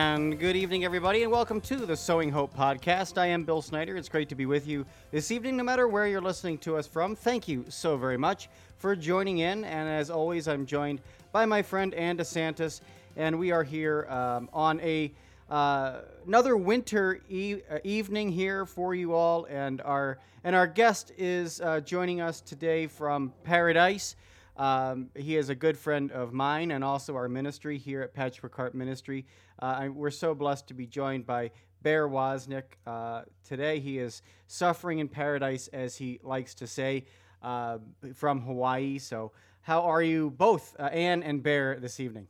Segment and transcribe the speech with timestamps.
[0.00, 3.18] And good evening, everybody, and welcome to the Sowing Hope podcast.
[3.18, 3.98] I am Bill Snyder.
[3.98, 6.86] It's great to be with you this evening, no matter where you're listening to us
[6.86, 7.14] from.
[7.14, 9.62] Thank you so very much for joining in.
[9.62, 12.80] And as always, I'm joined by my friend Ann DeSantis,
[13.18, 15.12] and we are here um, on a
[15.50, 19.44] uh, another winter e- uh, evening here for you all.
[19.50, 24.16] And our and our guest is uh, joining us today from Paradise.
[24.56, 28.54] Um, he is a good friend of mine and also our ministry here at Patchwork
[28.54, 29.26] Heart Ministry.
[29.58, 31.50] Uh, we're so blessed to be joined by
[31.82, 32.76] Bear Woznick.
[32.86, 37.06] Uh, today he is suffering in paradise, as he likes to say,
[37.42, 37.78] uh,
[38.14, 38.98] from Hawaii.
[38.98, 42.28] So, how are you both, uh, Ann and Bear, this evening?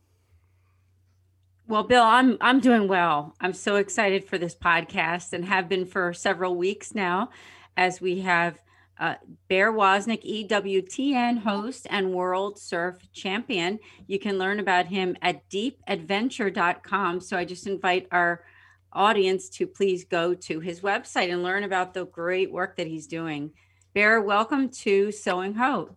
[1.68, 3.34] Well, Bill, I'm I'm doing well.
[3.40, 7.30] I'm so excited for this podcast and have been for several weeks now,
[7.76, 8.60] as we have
[9.00, 9.14] uh,
[9.48, 13.78] Bear Woznick, EWTN host and world surf champion.
[14.06, 17.20] You can learn about him at deepadventure.com.
[17.20, 18.44] So I just invite our
[18.92, 23.06] audience to please go to his website and learn about the great work that he's
[23.06, 23.52] doing.
[23.94, 25.96] Bear, welcome to Sowing Hope.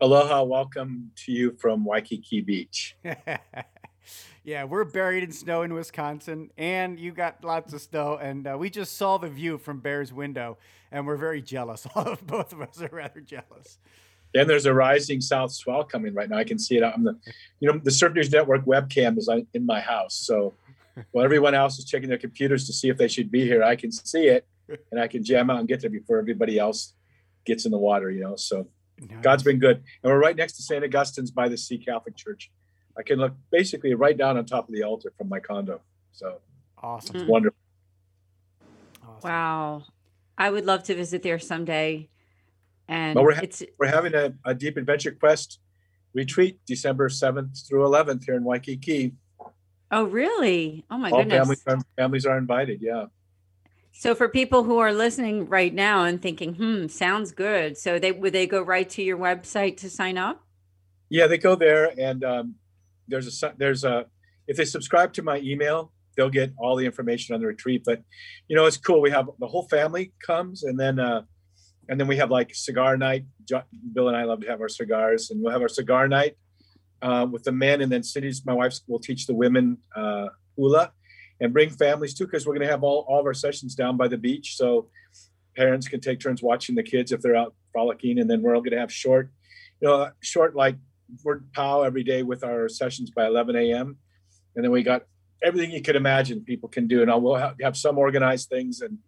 [0.00, 2.96] Aloha, welcome to you from Waikiki Beach.
[4.44, 8.56] yeah, we're buried in snow in Wisconsin, and you got lots of snow, and uh,
[8.58, 10.58] we just saw the view from Bear's window
[10.92, 11.86] and we're very jealous.
[11.94, 13.78] All of Both of us are rather jealous.
[14.34, 16.38] And there's a rising south swell coming right now.
[16.38, 17.18] I can see it on the,
[17.60, 20.14] you know, the Surf News Network webcam is in my house.
[20.14, 20.54] So
[21.10, 23.76] while everyone else is checking their computers to see if they should be here, I
[23.76, 24.46] can see it
[24.90, 26.94] and I can jam out and get there before everybody else
[27.44, 28.36] gets in the water, you know.
[28.36, 28.68] So
[29.00, 29.18] nice.
[29.20, 29.82] God's been good.
[30.02, 30.82] And we're right next to St.
[30.82, 32.50] Augustine's by the Sea Catholic Church.
[32.96, 35.80] I can look basically right down on top of the altar from my condo.
[36.12, 36.40] So
[36.82, 37.16] awesome.
[37.16, 37.56] It's wonderful.
[39.02, 39.30] Awesome.
[39.30, 39.84] Wow.
[40.36, 42.08] I would love to visit there someday.
[42.88, 45.60] And we're, ha- it's we're having a, a deep adventure quest
[46.14, 49.14] retreat December 7th through 11th here in Waikiki.
[49.90, 50.84] Oh, really?
[50.90, 51.62] Oh my All goodness.
[51.64, 52.80] Families, families are invited.
[52.82, 53.06] Yeah.
[53.92, 57.76] So for people who are listening right now and thinking, hmm, sounds good.
[57.76, 60.42] So they would they go right to your website to sign up?
[61.10, 62.54] Yeah, they go there and um,
[63.12, 64.06] there's a there's a
[64.48, 67.82] if they subscribe to my email, they'll get all the information on the retreat.
[67.84, 68.02] But
[68.48, 69.00] you know, it's cool.
[69.00, 71.22] We have the whole family comes, and then uh,
[71.88, 73.24] and then we have like cigar night.
[73.92, 76.36] Bill and I love to have our cigars, and we'll have our cigar night
[77.02, 78.42] uh, with the men, and then cities.
[78.44, 80.92] My wife will teach the women uh, hula,
[81.40, 83.96] and bring families too, because we're going to have all all of our sessions down
[83.96, 84.88] by the beach, so
[85.54, 88.62] parents can take turns watching the kids if they're out frolicking, and then we're all
[88.62, 89.30] going to have short,
[89.80, 90.76] you know, short like
[91.24, 93.96] word pow every day with our sessions by 11 a.m.
[94.54, 95.02] And then we got
[95.42, 97.02] everything you could imagine people can do.
[97.02, 98.98] And I will have, have some organized things and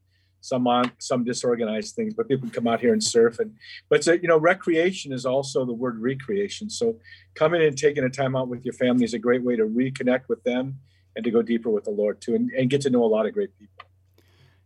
[0.40, 3.38] some on some disorganized things, but people come out here and surf.
[3.38, 3.54] And
[3.88, 6.68] but so, you know, recreation is also the word recreation.
[6.68, 6.98] So
[7.34, 10.28] coming and taking a time out with your family is a great way to reconnect
[10.28, 10.80] with them
[11.16, 13.24] and to go deeper with the Lord too, and, and get to know a lot
[13.24, 13.86] of great people.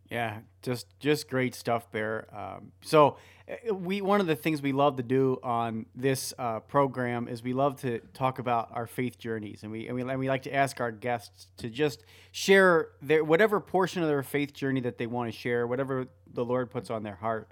[0.09, 2.27] Yeah, just just great stuff, Bear.
[2.35, 6.61] Um, so uh, we one of the things we love to do on this uh,
[6.61, 10.19] program is we love to talk about our faith journeys, and we and we, and
[10.19, 14.51] we like to ask our guests to just share their whatever portion of their faith
[14.51, 17.51] journey that they want to share, whatever the Lord puts on their heart,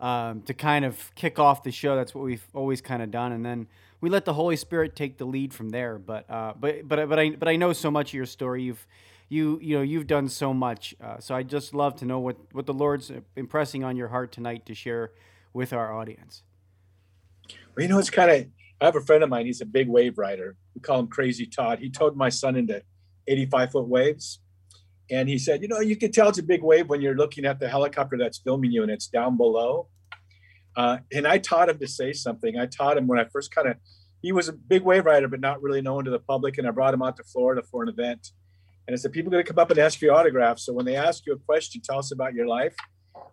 [0.00, 1.96] um, to kind of kick off the show.
[1.96, 3.66] That's what we've always kind of done, and then
[4.00, 5.98] we let the Holy Spirit take the lead from there.
[5.98, 8.62] But uh, but but but I but I know so much of your story.
[8.62, 8.86] You've
[9.30, 10.94] you you know you've done so much.
[11.02, 14.32] Uh, so I just love to know what what the Lord's impressing on your heart
[14.32, 15.12] tonight to share
[15.54, 16.42] with our audience.
[17.74, 18.46] Well, you know, it's kind of.
[18.82, 19.46] I have a friend of mine.
[19.46, 20.56] He's a big wave rider.
[20.74, 21.78] We call him Crazy Todd.
[21.78, 22.82] He towed my son into
[23.28, 24.40] 85 foot waves,
[25.10, 27.44] and he said, you know, you can tell it's a big wave when you're looking
[27.44, 29.88] at the helicopter that's filming you and it's down below.
[30.76, 32.56] Uh, and I taught him to say something.
[32.58, 33.76] I taught him when I first kind of.
[34.22, 36.58] He was a big wave rider, but not really known to the public.
[36.58, 38.32] And I brought him out to Florida for an event
[38.86, 40.64] and I said, people are going to come up and ask you autographs.
[40.64, 42.74] So when they ask you a question, tell us about your life.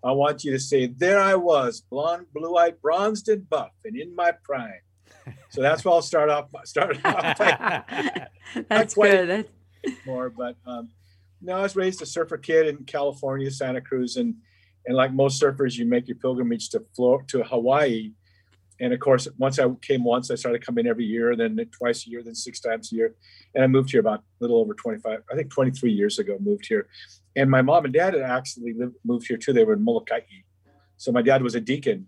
[0.04, 4.16] I want you to say, there I was, blonde, blue-eyed, bronzed and buff, and in
[4.16, 4.82] my prime.
[5.50, 6.50] So that's where I'll start off.
[6.66, 7.38] Start off.
[8.70, 9.50] that's good.
[10.06, 10.90] More, but um,
[11.42, 14.36] no, I was raised a surfer kid in California, Santa Cruz, and
[14.86, 18.12] and like most surfers, you make your pilgrimage to Florida, to Hawaii
[18.80, 22.10] and of course, once I came once, I started coming every year, then twice a
[22.10, 23.16] year, then six times a year.
[23.56, 26.68] And I moved here about a little over 25, I think 23 years ago, moved
[26.68, 26.88] here.
[27.36, 29.54] And my mom and dad had actually lived, moved here too.
[29.54, 30.22] They were in Molokai.
[30.98, 32.08] So my dad was a deacon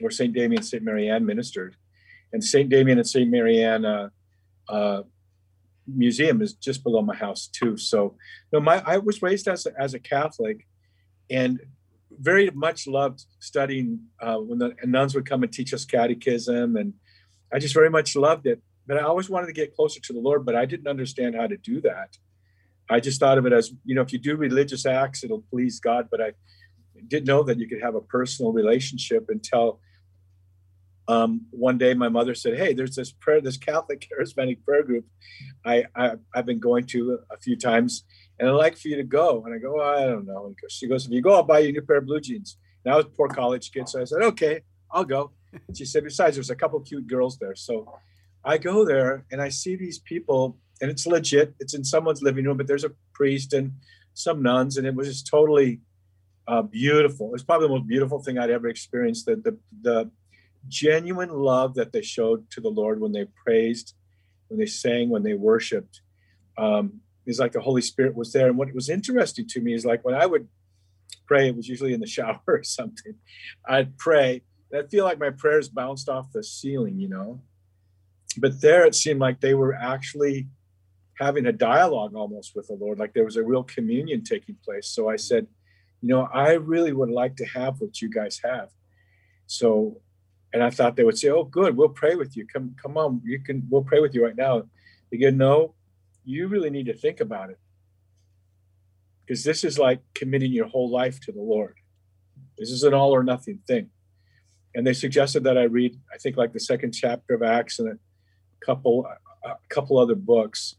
[0.00, 0.32] where St.
[0.32, 0.82] Damien and St.
[0.82, 1.76] Marianne ministered.
[2.32, 2.68] And St.
[2.68, 3.30] Damien and St.
[3.30, 4.08] Marianne uh,
[4.68, 5.02] uh,
[5.86, 7.76] Museum is just below my house too.
[7.76, 8.16] So,
[8.52, 10.66] know, my I was raised as a, as a Catholic,
[11.30, 11.60] and
[12.18, 16.94] very much loved studying uh, when the nuns would come and teach us catechism, and
[17.52, 18.62] I just very much loved it.
[18.86, 21.46] But I always wanted to get closer to the Lord, but I didn't understand how
[21.46, 22.16] to do that.
[22.90, 25.78] I just thought of it as, you know, if you do religious acts, it'll please
[25.78, 26.08] God.
[26.10, 26.32] But I
[27.06, 29.80] didn't know that you could have a personal relationship until
[31.06, 35.04] um, one day my mother said, "Hey, there's this prayer, this Catholic charismatic prayer group
[35.64, 38.04] I, I have been going to a few times,
[38.38, 40.56] and I'd like for you to go." And I go, well, "I don't know." And
[40.70, 42.94] she goes, "If you go, I'll buy you a new pair of blue jeans." And
[42.94, 46.04] I was a poor college kid, so I said, "Okay, I'll go." And she said,
[46.04, 47.98] "Besides, there's a couple cute girls there." So
[48.44, 51.54] I go there and I see these people, and it's legit.
[51.60, 53.72] It's in someone's living room, but there's a priest and
[54.14, 55.80] some nuns, and it was just totally
[56.46, 57.28] uh, beautiful.
[57.28, 59.26] It was probably the most beautiful thing I'd ever experienced.
[59.26, 60.10] The the the
[60.66, 63.94] genuine love that they showed to the Lord when they praised,
[64.48, 66.00] when they sang, when they worshiped.
[66.56, 68.48] Um, is like the Holy Spirit was there.
[68.48, 70.48] And what was interesting to me is like when I would
[71.26, 73.14] pray, it was usually in the shower or something.
[73.68, 74.42] I'd pray.
[74.74, 77.42] I'd feel like my prayers bounced off the ceiling, you know.
[78.38, 80.48] But there it seemed like they were actually
[81.18, 84.88] having a dialogue almost with the Lord, like there was a real communion taking place.
[84.88, 85.46] So I said,
[86.00, 88.68] you know, I really would like to have what you guys have.
[89.46, 90.00] So
[90.52, 92.46] and I thought they would say, "Oh, good, we'll pray with you.
[92.46, 93.66] Come, come on, you can.
[93.68, 94.62] We'll pray with you right now."
[95.10, 95.74] They go, "No,
[96.28, 97.58] you really need to think about it,
[99.20, 101.76] because this is like committing your whole life to the Lord.
[102.58, 103.90] This is an all or nothing thing."
[104.74, 107.88] And they suggested that I read, I think, like the second chapter of Acts and
[107.88, 107.98] a
[108.64, 109.06] couple,
[109.44, 110.76] a couple other books,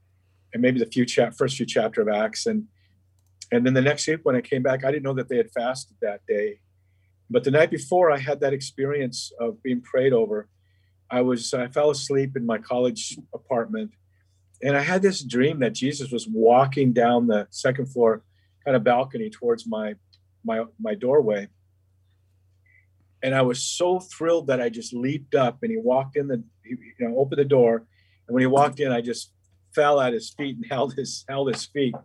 [0.53, 2.65] and maybe the few chap, first few chapter of Acts, and
[3.51, 5.51] and then the next week when I came back, I didn't know that they had
[5.51, 6.59] fasted that day
[7.29, 10.49] but the night before, I had that experience of being prayed over.
[11.11, 13.91] I was I fell asleep in my college apartment,
[14.61, 18.23] and I had this dream that Jesus was walking down the second floor
[18.65, 19.95] kind of balcony towards my
[20.43, 21.47] my my doorway.
[23.21, 26.43] And I was so thrilled that I just leaped up and he walked in the
[26.63, 27.85] you know opened the door,
[28.27, 29.33] and when he walked in, I just
[29.73, 31.95] fell at his feet and held his held his feet.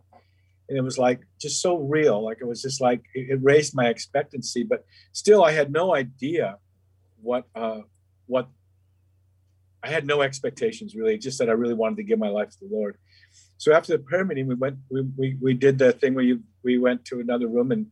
[0.67, 2.23] And it was like just so real.
[2.23, 4.63] Like it was just like it, it raised my expectancy.
[4.63, 6.57] But still i had no idea
[7.21, 7.81] what uh
[8.27, 8.47] what
[9.85, 11.17] i had no expectations really.
[11.17, 12.97] Just that i really wanted to give my life to the lord.
[13.57, 16.41] So after the prayer meeting we went we we, we did the thing where you
[16.63, 17.87] we went to another room and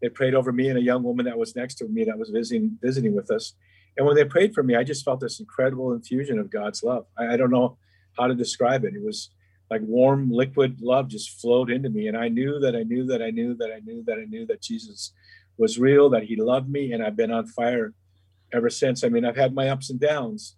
[0.00, 2.30] they prayed over me and a young woman that was next to me that was
[2.30, 3.54] visiting visiting with us.
[3.96, 7.04] And when they prayed for me i just felt this incredible infusion of god's love.
[7.18, 7.76] I, I don't know
[8.16, 8.94] how to describe it.
[8.94, 9.30] It was
[9.70, 12.08] like warm liquid love just flowed into me.
[12.08, 14.46] And i knew that i knew that i knew that i knew that i knew
[14.46, 15.12] that jesus
[15.56, 17.92] was real that he loved me and i've been on fire
[18.52, 19.04] ever since.
[19.04, 20.56] I mean i've had my ups and downs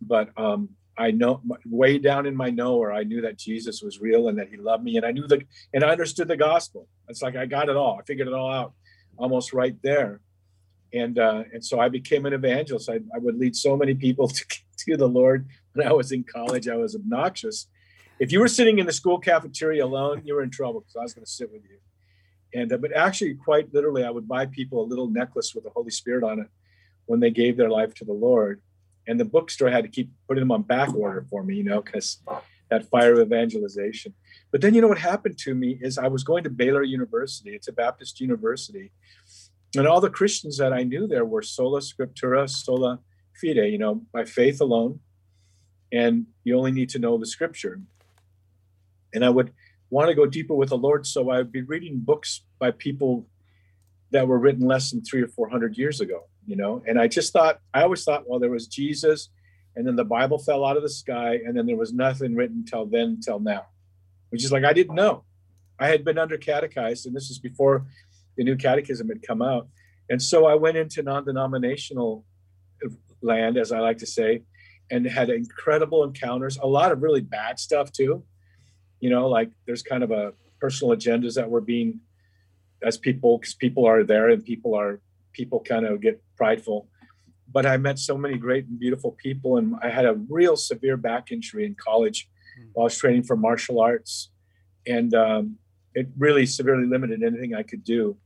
[0.00, 4.28] but um i know way down in my knower i knew that jesus was real
[4.28, 5.42] and that he loved me and i knew that
[5.74, 8.50] and i understood the gospel it's like i got it all i figured it all
[8.50, 8.72] out
[9.16, 10.20] almost right there
[10.94, 12.88] and uh, and so I became an evangelist.
[12.88, 14.44] I, I would lead so many people to,
[14.78, 16.66] to the Lord when I was in college.
[16.66, 17.66] I was obnoxious,
[18.18, 21.02] if you were sitting in the school cafeteria alone, you were in trouble because I
[21.02, 21.78] was going to sit with you.
[22.58, 25.70] And uh, but actually, quite literally, I would buy people a little necklace with the
[25.70, 26.48] Holy Spirit on it
[27.06, 28.60] when they gave their life to the Lord.
[29.08, 31.82] And the bookstore had to keep putting them on back order for me, you know,
[31.82, 32.22] because
[32.70, 34.14] that fire of evangelization.
[34.52, 37.50] But then, you know, what happened to me is I was going to Baylor University.
[37.50, 38.92] It's a Baptist university,
[39.76, 43.00] and all the Christians that I knew there were sola scriptura, sola
[43.40, 45.00] fide, you know, by faith alone,
[45.90, 47.80] and you only need to know the Scripture
[49.12, 49.52] and I would
[49.90, 51.06] want to go deeper with the Lord.
[51.06, 53.26] So I would be reading books by people
[54.10, 56.82] that were written less than three or four hundred years ago, you know.
[56.88, 59.28] And I just thought, I always thought, well, there was Jesus,
[59.76, 62.64] and then the Bible fell out of the sky, and then there was nothing written
[62.64, 63.66] till then, till now,
[64.30, 65.24] which is like I didn't know.
[65.78, 67.86] I had been under catechized, and this is before
[68.36, 69.68] the new catechism had come out.
[70.10, 72.24] And so I went into non-denominational
[73.22, 74.42] land, as I like to say,
[74.90, 76.56] and had incredible encounters.
[76.56, 78.24] A lot of really bad stuff too
[79.00, 82.00] you know like there's kind of a personal agendas that were being
[82.82, 85.00] as people because people are there and people are
[85.32, 86.88] people kind of get prideful
[87.52, 90.96] but i met so many great and beautiful people and i had a real severe
[90.96, 92.68] back injury in college hmm.
[92.72, 94.30] while i was training for martial arts
[94.86, 95.56] and um,
[95.94, 98.16] it really severely limited anything i could do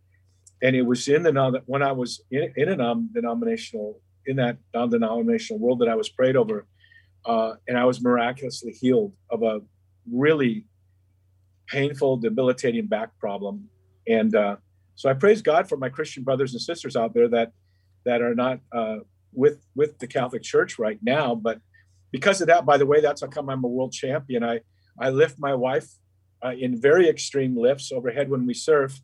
[0.63, 5.59] and it was in the when i was in, in a denominational in that non-denominational
[5.59, 6.67] world that I was prayed over,
[7.25, 9.61] uh, and I was miraculously healed of a
[10.11, 10.67] really
[11.69, 13.69] painful, debilitating back problem.
[14.07, 14.57] And uh,
[14.95, 17.53] so I praise God for my Christian brothers and sisters out there that
[18.05, 18.99] that are not uh,
[19.33, 21.35] with with the Catholic Church right now.
[21.35, 21.61] But
[22.11, 24.45] because of that, by the way, that's how come I'm a world champion.
[24.45, 24.61] I
[24.99, 25.89] I lift my wife
[26.45, 29.01] uh, in very extreme lifts overhead when we surf,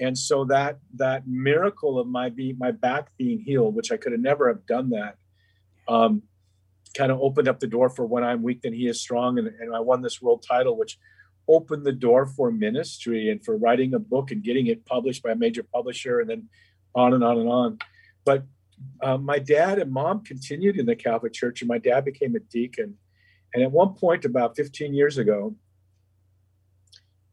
[0.00, 4.12] and so that that miracle of my be my back being healed, which I could
[4.12, 5.16] have never have done that.
[5.88, 6.22] Um,
[6.96, 9.38] kind of opened up the door for when I'm weak, then he is strong.
[9.38, 10.98] And, and I won this world title, which
[11.48, 15.32] opened the door for ministry and for writing a book and getting it published by
[15.32, 16.48] a major publisher and then
[16.94, 17.78] on and on and on.
[18.24, 18.44] But
[19.02, 22.40] uh, my dad and mom continued in the Catholic Church, and my dad became a
[22.40, 22.96] deacon.
[23.54, 25.54] And at one point, about 15 years ago,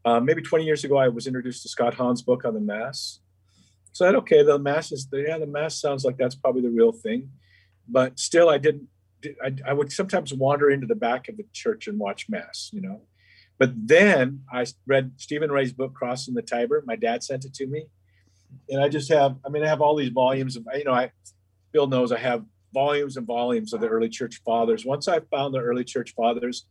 [0.06, 3.20] uh, maybe 20 years ago, I was introduced to Scott Hahn's book on the Mass.
[3.92, 6.70] So I said, okay, the Mass is, yeah, the Mass sounds like that's probably the
[6.70, 7.30] real thing.
[7.88, 8.88] But still, I didn't
[9.44, 12.82] I, I would sometimes wander into the back of the church and watch mass, you
[12.82, 13.02] know.
[13.58, 16.84] But then I read Stephen Ray's book, Crossing the Tiber.
[16.88, 17.88] My dad sent it to me,
[18.70, 19.38] and I just have.
[19.46, 20.66] I mean, I have all these volumes of.
[20.76, 21.12] You know, I
[21.72, 24.86] Bill knows I have volumes and volumes of the early church fathers.
[24.86, 26.68] Once I found the early church fathers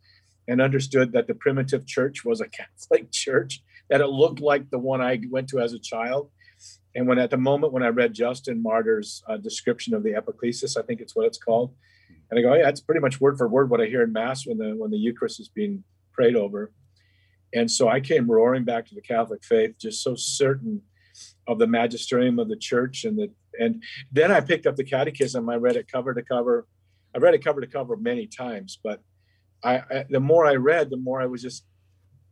[0.47, 4.79] and understood that the primitive church was a Catholic church, that it looked like the
[4.79, 6.31] one I went to as a child.
[6.95, 10.77] And when at the moment when I read Justin Martyr's uh, description of the epiclesis,
[10.77, 11.75] I think it's what it's called,
[12.31, 14.47] and I go, yeah, it's pretty much word for word what I hear in mass
[14.47, 16.73] when the when the Eucharist is being prayed over.
[17.55, 20.83] And so I came roaring back to the Catholic faith, just so certain
[21.49, 23.05] of the magisterium of the church.
[23.05, 25.49] And the and then I picked up the catechism.
[25.49, 26.67] I read it cover to cover.
[27.15, 29.01] I read it cover to cover many times, but
[29.65, 31.65] I, I the more I read, the more I was just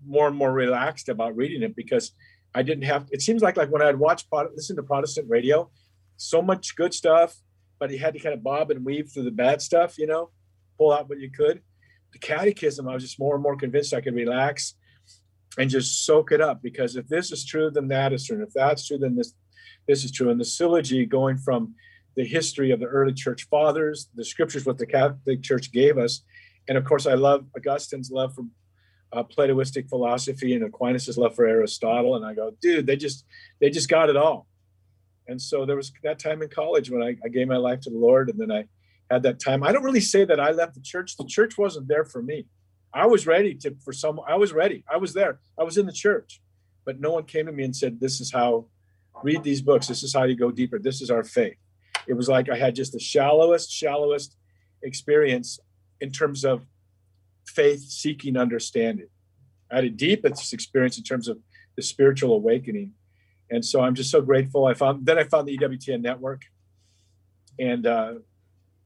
[0.06, 2.12] more and more relaxed about reading it because
[2.54, 3.06] I didn't have.
[3.10, 5.70] It seems like like when I'd watch listen to Protestant radio,
[6.16, 7.36] so much good stuff,
[7.78, 10.30] but he had to kind of bob and weave through the bad stuff, you know,
[10.78, 11.62] pull out what you could.
[12.12, 14.74] The catechism, I was just more and more convinced I could relax
[15.58, 18.36] and just soak it up because if this is true, then that is true.
[18.36, 19.34] And if that's true, then this
[19.86, 20.30] this is true.
[20.30, 21.74] And the syllogy going from
[22.16, 26.22] the history of the early church fathers, the scriptures, what the Catholic Church gave us.
[26.68, 28.44] And of course, I love Augustine's love for
[29.12, 32.16] uh, Platonistic philosophy and Aquinas's love for Aristotle.
[32.16, 33.24] And I go, dude, they just
[33.60, 34.48] they just got it all.
[35.28, 37.90] And so there was that time in college when I, I gave my life to
[37.90, 38.64] the Lord, and then I
[39.10, 39.62] had that time.
[39.62, 41.16] I don't really say that I left the church.
[41.16, 42.46] The church wasn't there for me.
[42.92, 44.20] I was ready to for some.
[44.26, 44.84] I was ready.
[44.90, 45.40] I was there.
[45.58, 46.40] I was in the church,
[46.84, 48.66] but no one came to me and said, "This is how.
[49.22, 49.86] Read these books.
[49.86, 50.78] This is how you go deeper.
[50.78, 51.56] This is our faith."
[52.06, 54.36] It was like I had just the shallowest, shallowest
[54.82, 55.58] experience
[56.00, 56.66] in terms of
[57.46, 59.08] faith seeking understanding.
[59.70, 61.38] I had a deepest experience in terms of
[61.76, 62.92] the spiritual awakening
[63.50, 64.66] and so I'm just so grateful.
[64.66, 66.42] I found then I found the EWTN network,
[67.58, 68.14] and uh,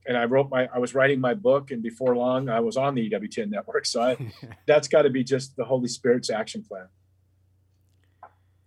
[0.06, 2.94] and I wrote my I was writing my book, and before long I was on
[2.94, 3.86] the EWTN network.
[3.86, 4.32] So I,
[4.66, 6.88] that's got to be just the Holy Spirit's action plan.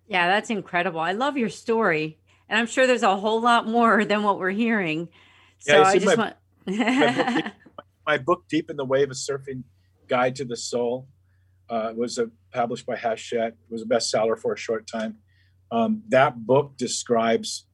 [0.07, 0.99] Yeah, that's incredible.
[0.99, 4.51] I love your story, and I'm sure there's a whole lot more than what we're
[4.51, 5.09] hearing.
[5.59, 6.35] So yeah, I just my, want
[6.65, 7.53] my, book,
[8.05, 9.63] my, book, Deep in the Wave: A Surfing
[10.07, 11.07] Guide to the Soul,
[11.69, 13.53] uh, was a, published by Hachette.
[13.53, 15.17] It was a bestseller for a short time
[15.73, 17.65] um, that book describes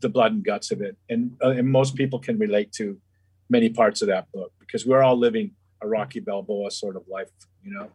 [0.00, 2.98] the blood and guts of it, and, uh, and most people can relate to
[3.48, 7.30] many parts of that book because we're all living a Rocky Balboa sort of life,
[7.62, 7.90] you know.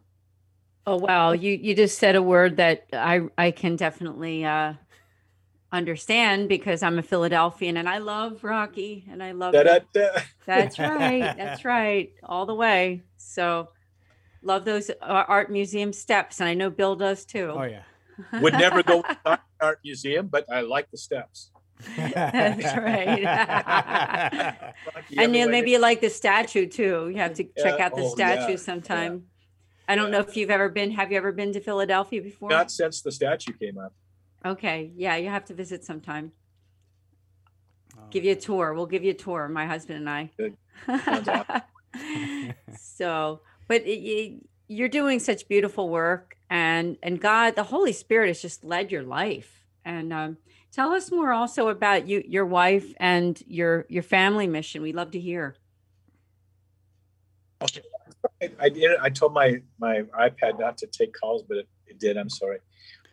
[0.86, 4.74] Oh wow, you you just said a word that I I can definitely uh,
[5.70, 10.22] understand because I'm a Philadelphian and I love Rocky and I love Da-da-da.
[10.44, 11.36] That's right.
[11.36, 12.12] That's right.
[12.24, 13.02] All the way.
[13.16, 13.68] So
[14.42, 17.54] love those art museum steps and I know Bill does too.
[17.56, 17.82] Oh yeah.
[18.40, 21.51] Would never go to art museum, but I like the steps.
[21.96, 23.24] That's right.
[25.16, 27.08] and then maybe you like the statue too.
[27.08, 29.12] You have to check out the oh, statue yeah, sometime.
[29.12, 29.92] Yeah.
[29.92, 30.92] I don't know if you've ever been.
[30.92, 32.50] Have you ever been to Philadelphia before?
[32.50, 33.92] Not since the statue came up.
[34.44, 34.92] Okay.
[34.96, 36.32] Yeah, you have to visit sometime.
[37.96, 38.02] Oh.
[38.10, 38.74] Give you a tour.
[38.74, 40.10] We'll give you a tour, my husband and
[40.88, 41.62] I.
[42.78, 48.40] So, but it, you're doing such beautiful work and and god the holy spirit has
[48.40, 50.36] just led your life and um,
[50.72, 54.82] tell us more also about you your wife and your your family mission.
[54.82, 55.54] We'd love to hear.
[58.58, 62.16] I, did i told my my ipad not to take calls but it, it did
[62.16, 62.58] i'm sorry.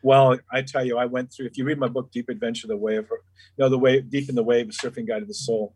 [0.02, 2.78] Well i tell you i went through if you read my book deep adventure the
[2.78, 3.08] way of
[3.58, 5.76] no, the way deep in the wave a surfing guide to the soul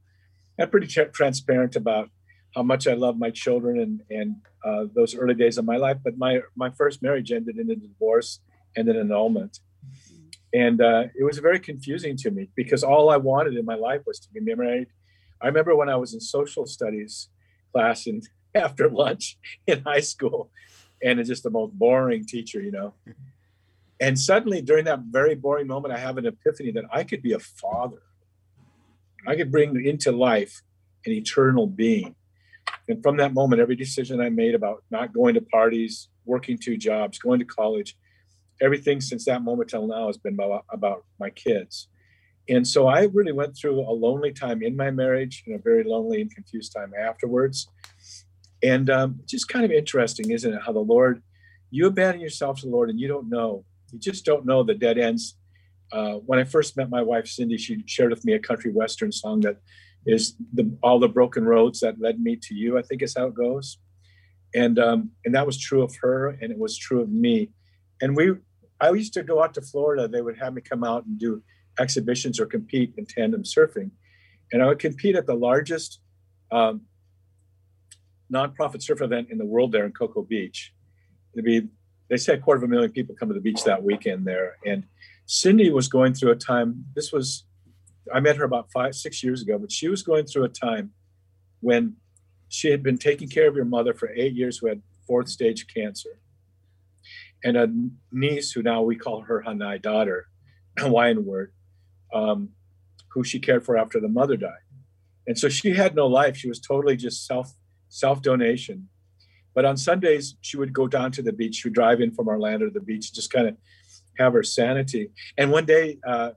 [0.60, 2.10] i'm pretty tra- transparent about
[2.56, 5.98] how much I love my children and and uh, those early days of my life.
[6.04, 8.40] But my my first marriage ended in a divorce
[8.76, 9.60] and an annulment,
[10.54, 14.02] and uh, it was very confusing to me because all I wanted in my life
[14.06, 14.88] was to be married.
[15.42, 17.30] I remember when I was in social studies
[17.72, 18.24] class and
[18.56, 20.52] after lunch in high school,
[21.04, 22.94] and it's just the most boring teacher, you know.
[24.00, 27.34] And suddenly, during that very boring moment, I have an epiphany that I could be
[27.34, 28.02] a father.
[29.26, 30.62] I could bring into life
[31.06, 32.16] an eternal being.
[32.88, 36.78] And from that moment, every decision I made about not going to parties, working two
[36.78, 37.98] jobs, going to college,
[38.62, 41.88] everything since that moment till now has been about, about my kids.
[42.50, 45.84] And so I really went through a lonely time in my marriage and a very
[45.84, 47.68] lonely and confused time afterwards.
[48.62, 50.62] And um, just kind of interesting, isn't it?
[50.66, 51.22] How the Lord,
[51.72, 54.74] you abandon yourself to the Lord and you don't know, you just don't know the
[54.74, 55.38] dead ends.
[55.92, 59.12] Uh, when I first met my wife, Cindy, she shared with me a country western
[59.12, 59.58] song that
[60.06, 63.28] is the, all the broken roads that led me to you, I think is how
[63.28, 63.78] it goes.
[64.56, 67.52] And, um, and that was true of her and it was true of me.
[68.02, 68.34] And we,
[68.80, 70.08] I used to go out to Florida.
[70.08, 71.42] They would have me come out and do
[71.80, 73.92] exhibitions or compete in tandem surfing.
[74.52, 76.00] And I would compete at the largest
[76.52, 76.82] um,
[78.32, 80.74] nonprofit surf event in the world there in Cocoa Beach.
[81.34, 81.68] It'd be,
[82.10, 84.58] they say a quarter of a million people come to the beach that weekend there.
[84.66, 84.84] And
[85.26, 87.46] Cindy was going through a time, this was,
[88.14, 90.92] I met her about five, six years ago, but she was going through a time
[91.62, 91.96] when
[92.50, 95.66] she had been taking care of your mother for eight years who had fourth stage
[95.74, 96.20] cancer.
[97.44, 97.68] And a
[98.12, 100.28] niece who now we call her Hanai daughter,
[100.80, 101.54] Hawaiian word,
[102.14, 102.50] um,
[103.12, 104.52] who she cared for after the mother died.
[105.28, 106.36] And so she had no life.
[106.38, 107.54] She was totally just self
[107.90, 108.90] self donation.
[109.56, 111.56] But on Sundays, she would go down to the beach.
[111.58, 113.56] She would drive in from Orlando to the beach, just kind of
[114.18, 115.12] have her sanity.
[115.38, 116.32] And one day, uh,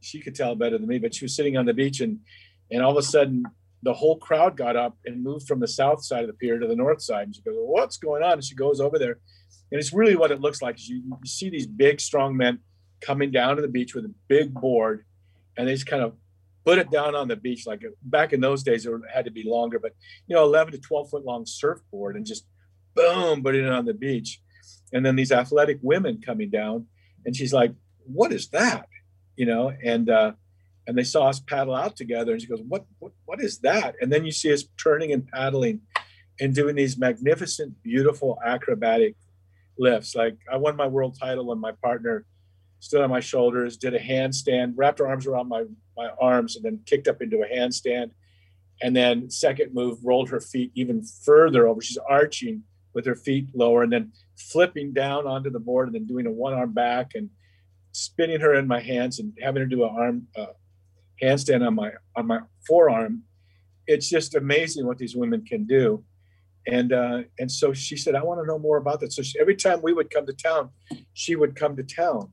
[0.00, 2.20] she could tell better than me, but she was sitting on the beach, and
[2.70, 3.44] and all of a sudden,
[3.82, 6.66] the whole crowd got up and moved from the south side of the pier to
[6.66, 7.24] the north side.
[7.24, 9.18] And she goes, "What's going on?" And she goes over there,
[9.70, 10.76] and it's really what it looks like.
[10.88, 12.60] You, you see these big, strong men
[13.00, 15.04] coming down to the beach with a big board,
[15.56, 16.14] and they just kind of
[16.64, 17.66] put it down on the beach.
[17.66, 19.92] Like back in those days, it had to be longer, but
[20.26, 22.46] you know, 11 to 12 foot long surfboard and just
[22.94, 24.40] boom, put it on the beach.
[24.92, 26.86] And then these athletic women coming down,
[27.24, 27.72] and she's like,
[28.04, 28.86] "What is that?"
[29.36, 30.32] You know, and uh,
[30.86, 33.94] and they saw us paddle out together, and she goes, "What what what is that?"
[34.00, 35.80] And then you see us turning and paddling,
[36.40, 39.14] and doing these magnificent, beautiful acrobatic
[39.78, 40.14] lifts.
[40.14, 42.24] Like I won my world title and my partner
[42.80, 45.64] stood on my shoulders, did a handstand, wrapped her arms around my,
[45.96, 48.10] my arms, and then kicked up into a handstand.
[48.82, 51.82] And then second move, rolled her feet even further over.
[51.82, 52.62] She's arching
[52.94, 56.30] with her feet lower and then flipping down onto the board and then doing a
[56.30, 57.28] one arm back and
[57.92, 60.46] spinning her in my hands and having her do an arm uh,
[61.22, 63.22] handstand on my on my forearm.
[63.86, 66.04] It's just amazing what these women can do.
[66.66, 69.12] And uh, and so she said, I want to know more about that.
[69.12, 70.70] So she, every time we would come to town,
[71.14, 72.30] she would come to town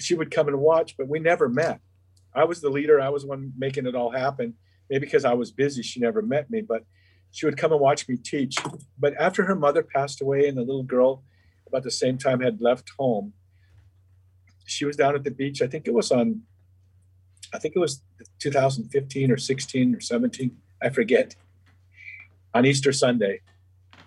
[0.00, 1.80] she would come and watch, but we never met.
[2.34, 3.00] I was the leader.
[3.00, 4.54] I was one making it all happen.
[4.88, 6.84] Maybe because I was busy, she never met me, but
[7.30, 8.56] she would come and watch me teach.
[8.98, 11.22] But after her mother passed away and the little girl
[11.66, 13.32] about the same time had left home,
[14.66, 15.62] she was down at the beach.
[15.62, 16.42] I think it was on,
[17.52, 18.02] I think it was
[18.38, 20.56] 2015 or 16 or 17.
[20.82, 21.34] I forget.
[22.54, 23.40] On Easter Sunday,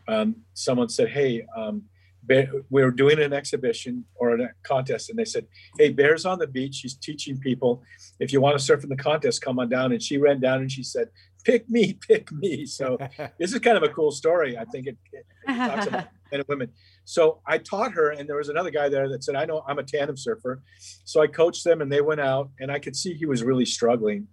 [0.08, 1.84] um, someone said, Hey, um,
[2.28, 5.46] we were doing an exhibition or a contest and they said
[5.78, 7.84] hey bear's on the beach she's teaching people
[8.20, 10.62] if you want to surf in the contest come on down and she ran down
[10.62, 11.10] and she said
[11.44, 12.98] pick me pick me so
[13.40, 16.70] this is kind of a cool story i think it, it talks about and women
[17.06, 19.80] so i taught her and there was another guy there that said i know i'm
[19.80, 20.62] a tandem surfer
[21.06, 23.66] so i coached them and they went out and i could see he was really
[23.66, 24.28] struggling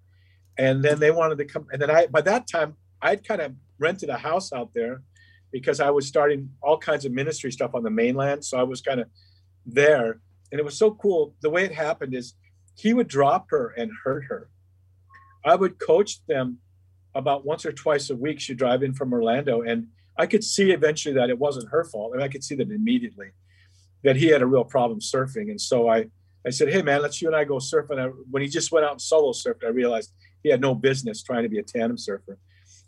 [0.59, 3.53] and then they wanted to come and then i by that time i'd kind of
[3.79, 5.03] rented a house out there
[5.53, 8.45] because I was starting all kinds of ministry stuff on the mainland.
[8.45, 9.09] So I was kind of
[9.67, 10.21] there.
[10.53, 11.35] And it was so cool.
[11.43, 12.35] The way it happened is
[12.77, 14.49] he would drop her and hurt her.
[15.45, 16.59] I would coach them
[17.15, 18.41] about once or twice a week.
[18.41, 19.63] She'd drive in from Orlando.
[19.63, 19.89] And
[20.21, 22.13] I could see eventually that it wasn't her fault.
[22.13, 23.29] And I could see that immediately
[24.05, 25.51] that he had a real problem surfing.
[25.51, 26.07] And so I,
[26.47, 27.99] I said, Hey man, let's you and I go surfing.
[27.99, 31.23] And when he just went out and solo surfed, I realized he had no business
[31.23, 32.39] trying to be a tandem surfer.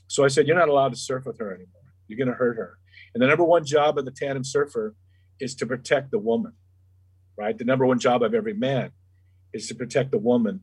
[0.09, 1.83] So I said, You're not allowed to surf with her anymore.
[2.07, 2.79] You're going to hurt her.
[3.15, 4.95] And the number one job of the tandem surfer
[5.41, 6.53] is to protect the woman,
[7.39, 7.57] right?
[7.57, 8.91] The number one job of every man
[9.55, 10.61] is to protect the woman.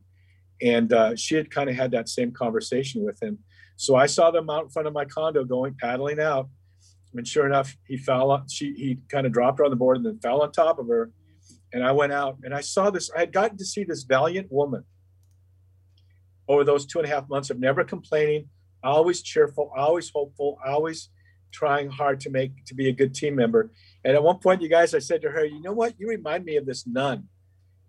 [0.61, 3.39] And uh, she had kind of had that same conversation with him.
[3.75, 6.49] So I saw them out in front of my condo going paddling out.
[7.13, 8.45] And sure enough, he fell.
[8.49, 10.87] She he kind of dropped her on the board and then fell on top of
[10.87, 11.11] her.
[11.73, 13.09] And I went out and I saw this.
[13.15, 14.83] I had gotten to see this valiant woman
[16.47, 18.49] over those two and a half months of never complaining,
[18.83, 21.09] always cheerful, always hopeful, always
[21.51, 23.71] trying hard to make to be a good team member.
[24.03, 25.99] And at one point, you guys, I said to her, "You know what?
[25.99, 27.27] You remind me of this nun."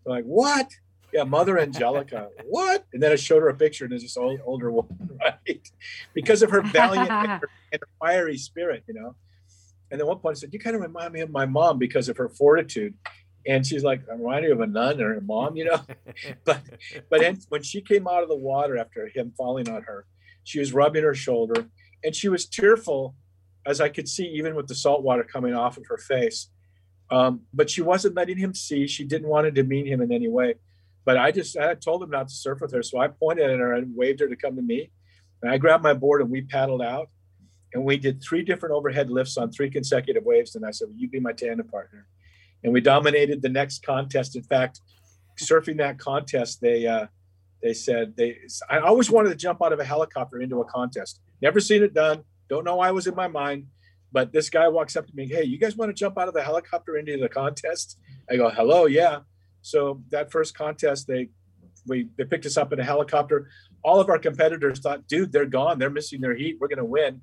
[0.07, 0.69] I'm like, "What?"
[1.13, 2.29] Yeah, Mother Angelica.
[2.47, 2.87] what?
[2.93, 5.69] And then I showed her a picture, and there's this old, older woman, right?
[6.15, 9.15] Because of her valiant and her, and her fiery spirit, you know.
[9.91, 12.09] And then one point I said, "You kind of remind me of my mom because
[12.09, 12.95] of her fortitude."
[13.47, 15.81] And she's like, "I remind you of a nun or a mom, you know."
[16.45, 16.61] but
[17.09, 20.07] but when she came out of the water after him falling on her,
[20.45, 21.67] she was rubbing her shoulder,
[22.05, 23.17] and she was tearful,
[23.67, 26.51] as I could see even with the salt water coming off of her face.
[27.11, 28.87] Um, but she wasn't letting him see.
[28.87, 30.55] She didn't want to demean him in any way.
[31.05, 33.59] But I just I told him not to surf with her, so I pointed at
[33.59, 34.91] her and waved her to come to me.
[35.43, 37.09] And I grabbed my board and we paddled out,
[37.73, 40.55] and we did three different overhead lifts on three consecutive waves.
[40.55, 42.07] And I said, "Will you be my tandem partner?"
[42.63, 44.37] And we dominated the next contest.
[44.37, 44.81] In fact,
[45.39, 47.07] surfing that contest, they uh,
[47.63, 48.37] they said they.
[48.69, 51.21] I always wanted to jump out of a helicopter into a contest.
[51.41, 52.25] Never seen it done.
[52.49, 53.67] Don't know why it was in my mind.
[54.13, 56.35] But this guy walks up to me, hey, you guys want to jump out of
[56.35, 57.99] the helicopter into the contest?
[58.29, 59.21] I go, hello, yeah.
[59.63, 61.29] So that first contest, they
[61.87, 63.49] we they picked us up in a helicopter.
[63.83, 65.79] All of our competitors thought, dude, they're gone.
[65.79, 66.59] They're missing their heat.
[66.61, 67.23] We're gonna win.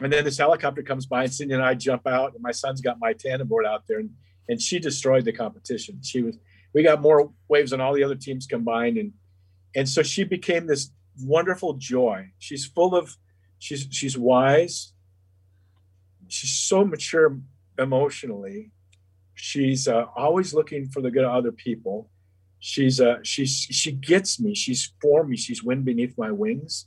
[0.00, 2.80] And then this helicopter comes by, and Cindy and I jump out, and my son's
[2.80, 4.10] got my tandem board out there, and
[4.48, 6.00] and she destroyed the competition.
[6.02, 6.38] She was
[6.72, 9.12] we got more waves than all the other teams combined, and
[9.74, 10.90] and so she became this
[11.22, 12.30] wonderful joy.
[12.38, 13.16] She's full of
[13.58, 14.94] she's she's wise
[16.28, 17.38] she's so mature
[17.78, 18.70] emotionally.
[19.34, 22.10] She's uh, always looking for the good of other people.
[22.60, 24.54] She's uh, she's she gets me.
[24.54, 25.36] She's for me.
[25.36, 26.86] She's wind beneath my wings,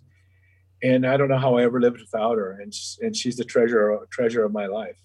[0.81, 2.59] and I don't know how I ever lived without her.
[2.59, 4.97] And and she's the treasure treasure of my life.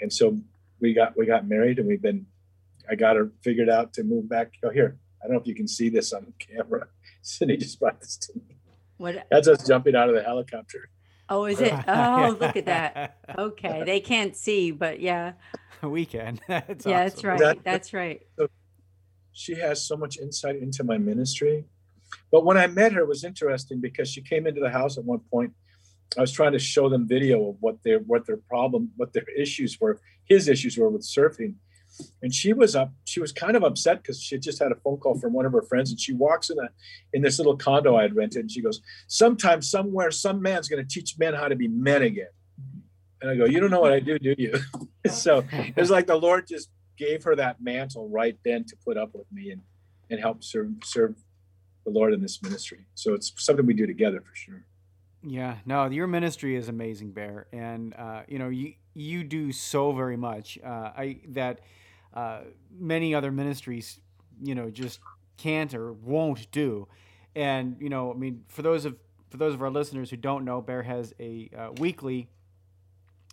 [0.00, 0.38] And so
[0.80, 2.26] we got we got married, and we've been.
[2.90, 4.54] I got her figured out to move back.
[4.64, 4.98] Oh, here.
[5.22, 6.88] I don't know if you can see this on camera.
[7.22, 8.56] Cindy just brought this to me.
[8.96, 9.26] What?
[9.30, 10.88] That's us jumping out of the helicopter.
[11.28, 11.72] Oh, is it?
[11.88, 13.18] Oh, look at that.
[13.38, 13.84] Okay.
[13.86, 15.32] They can't see, but yeah.
[15.82, 16.38] We can.
[16.48, 17.38] That's yeah, that's right.
[17.38, 18.22] That, that's right.
[19.32, 21.64] She has so much insight into my ministry.
[22.30, 25.04] But when I met her, it was interesting because she came into the house at
[25.04, 25.52] one point.
[26.16, 29.24] I was trying to show them video of what their what their problem, what their
[29.36, 31.54] issues were, his issues were with surfing
[32.22, 34.96] and she was up she was kind of upset because she just had a phone
[34.96, 36.68] call from one of her friends and she walks in a
[37.12, 40.82] in this little condo i had rented and she goes sometime somewhere some man's going
[40.82, 42.28] to teach men how to be men again
[43.22, 44.52] and i go you don't know what i do do you
[45.10, 48.96] so it was like the lord just gave her that mantle right then to put
[48.96, 49.62] up with me and
[50.10, 51.14] and help serve serve
[51.84, 54.64] the lord in this ministry so it's something we do together for sure
[55.24, 59.92] yeah, no, your ministry is amazing, Bear, and uh, you know you you do so
[59.92, 60.58] very much.
[60.64, 61.60] Uh, I that
[62.12, 62.40] uh,
[62.76, 64.00] many other ministries,
[64.42, 64.98] you know, just
[65.36, 66.88] can't or won't do.
[67.36, 68.96] And you know, I mean, for those of
[69.30, 72.28] for those of our listeners who don't know, Bear has a uh, weekly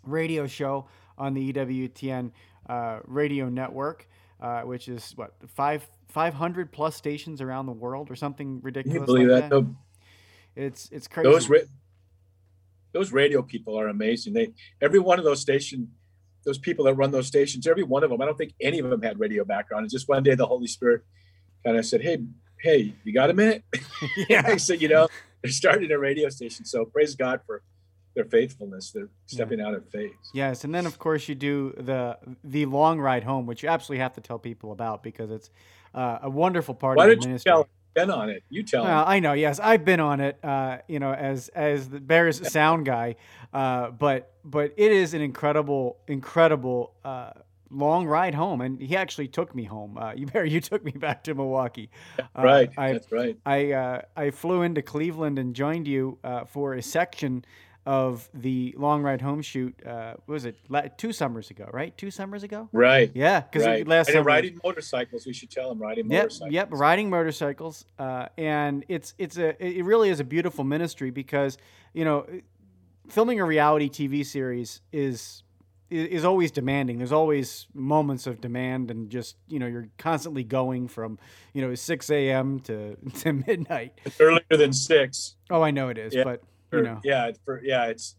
[0.04, 2.32] radio show on the EWTN
[2.68, 4.08] uh, radio network,
[4.42, 8.94] uh, which is what five five hundred plus stations around the world or something ridiculous.
[8.94, 9.66] Can you believe like that?
[9.66, 9.76] that?
[10.56, 11.30] It's it's crazy.
[11.30, 11.60] Those ra-
[12.94, 14.34] those radio people are amazing.
[14.34, 15.88] They every one of those stations
[16.46, 18.90] those people that run those stations, every one of them, I don't think any of
[18.90, 19.84] them had radio background.
[19.84, 21.02] And just one day the Holy Spirit
[21.66, 22.20] kind of said, Hey,
[22.60, 23.64] hey, you got a minute?
[24.30, 24.42] yeah.
[24.46, 25.08] I said, you know,
[25.42, 26.66] they're starting a radio station.
[26.66, 27.62] So praise God for
[28.16, 28.92] their faithfulness.
[28.92, 29.68] They're stepping yeah.
[29.68, 30.12] out in faith.
[30.34, 30.64] Yes.
[30.64, 34.14] And then of course you do the the long ride home, which you absolutely have
[34.14, 35.50] to tell people about because it's
[35.94, 37.50] uh, a wonderful part Why of the ministry.
[37.50, 38.44] Tell, been on it.
[38.50, 38.84] You tell.
[38.84, 39.34] Well, I know.
[39.34, 40.38] Yes, I've been on it.
[40.44, 43.16] Uh, you know, as as the Bears sound guy,
[43.54, 47.32] uh, but but it is an incredible, incredible uh,
[47.70, 49.98] long ride home, and he actually took me home.
[49.98, 51.90] Uh, you Barry, you took me back to Milwaukee.
[52.20, 52.70] Uh, right.
[52.78, 53.38] I, That's right.
[53.46, 56.18] I uh, I flew into Cleveland and joined you
[56.48, 57.44] for a section
[57.90, 59.74] of the long ride home shoot.
[59.84, 60.56] Uh, what was it
[61.00, 61.68] two summers ago?
[61.74, 62.70] Right, two summers ago.
[62.72, 63.10] Right.
[63.16, 63.88] Yeah, because right.
[63.88, 65.26] last and riding motorcycles.
[65.26, 66.54] We should tell them riding yep, motorcycles.
[66.54, 67.86] Yep, riding motorcycles.
[67.98, 71.58] Uh, and it's it's a it really is a beautiful ministry because
[71.96, 72.28] you know
[73.08, 75.42] filming a reality TV series is
[75.90, 77.00] is always demanding.
[77.00, 81.18] There's always moments of demand, and just you know, you're constantly going from
[81.54, 82.60] you know 6 a.m.
[82.60, 84.00] to to midnight.
[84.06, 85.38] It's earlier than six.
[85.50, 86.24] Oh, I know it is, yeah.
[86.24, 87.00] but you know.
[87.04, 88.16] Yeah, for, yeah, it's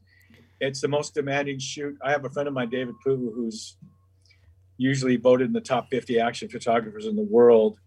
[0.60, 1.96] it's the most demanding shoot.
[2.02, 3.76] I have a friend of mine, David Poo, who's
[4.76, 7.78] usually voted in the top 50 action photographers in the world.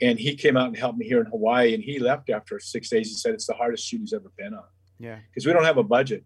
[0.00, 1.74] And he came out and helped me here in Hawaii.
[1.74, 3.08] And he left after six days.
[3.08, 4.64] He said it's the hardest shoot he's ever been on.
[4.98, 5.18] Yeah.
[5.30, 6.24] Because we don't have a budget.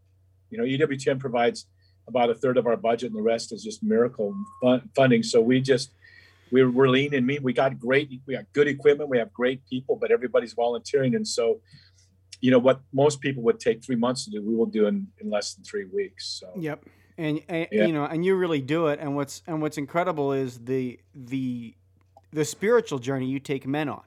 [0.50, 1.66] You know, EWTN provides
[2.08, 5.22] about a third of our budget, and the rest is just miracle fun- funding.
[5.22, 5.90] So we just
[6.52, 7.42] we're, we're lean and mean.
[7.42, 11.26] We got great, we got good equipment, we have great people, but everybody's volunteering, and
[11.26, 11.60] so
[12.40, 15.06] you know what most people would take three months to do we will do in,
[15.20, 16.84] in less than three weeks so yep
[17.18, 17.86] and, and yeah.
[17.86, 21.74] you know and you really do it and what's and what's incredible is the the
[22.36, 24.02] the spiritual journey you take men on,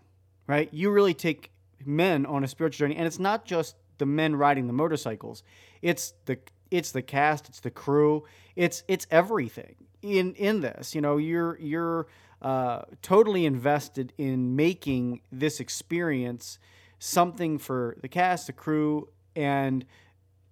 [0.45, 0.69] right?
[0.71, 1.51] You really take
[1.83, 5.43] men on a spiritual journey, and it's not just the men riding the motorcycles.
[5.81, 6.37] It's the
[6.69, 10.93] it's the cast, it's the crew, it's it's everything in in this.
[10.93, 12.07] You know, you're you're
[12.41, 16.59] uh, totally invested in making this experience
[16.99, 19.85] something for the cast, the crew, and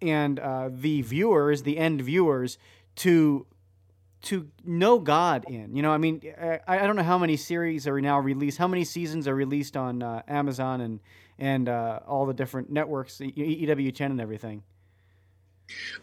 [0.02, 2.58] and uh, the viewers, the end viewers,
[2.98, 3.46] to
[4.24, 5.76] to know God in.
[5.76, 8.68] You know, I mean, I, I don't know how many series are now released, how
[8.68, 11.00] many seasons are released on uh, Amazon and
[11.40, 14.64] and uh, all the different networks, EWTN and everything.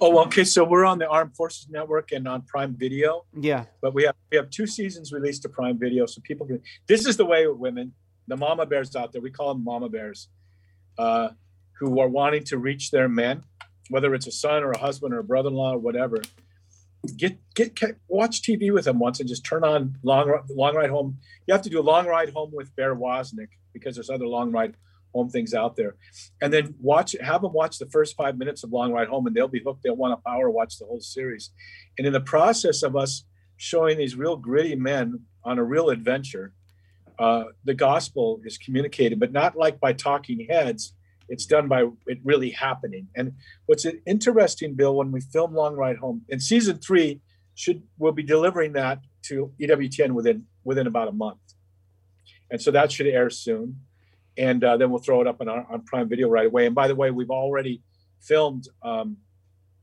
[0.00, 0.44] Oh, well, okay.
[0.44, 3.24] So we're on the Armed Forces Network and on Prime Video.
[3.38, 3.64] Yeah.
[3.80, 6.60] But we have we have two seasons released to Prime Video, so people can.
[6.86, 7.92] This is the way with women,
[8.26, 9.20] the mama bears out there.
[9.20, 10.28] We call them mama bears,
[10.98, 11.30] uh,
[11.78, 13.44] who are wanting to reach their men,
[13.90, 16.22] whether it's a son or a husband or a brother-in-law or whatever.
[17.16, 20.88] Get, get get watch TV with them once and just turn on long long ride
[20.88, 21.18] home.
[21.46, 24.52] You have to do a long ride home with Bear Woznick because there's other long
[24.52, 24.74] ride
[25.14, 25.94] home things out there.
[26.42, 29.34] And then watch, have them watch the first five minutes of Long Ride Home, and
[29.34, 29.82] they'll be hooked.
[29.82, 31.50] They'll want to power watch the whole series.
[31.96, 33.24] And in the process of us
[33.56, 36.52] showing these real gritty men on a real adventure,
[37.18, 40.94] uh, the gospel is communicated, but not like by talking heads.
[41.28, 43.08] It's done by it really happening.
[43.16, 43.32] And
[43.66, 47.20] what's interesting, Bill, when we film Long Ride Home in season three,
[47.54, 51.38] should we'll be delivering that to EWTN within within about a month,
[52.50, 53.80] and so that should air soon
[54.36, 56.66] and uh, then we'll throw it up on, on Prime Video right away.
[56.66, 57.82] And by the way, we've already
[58.20, 59.18] filmed um,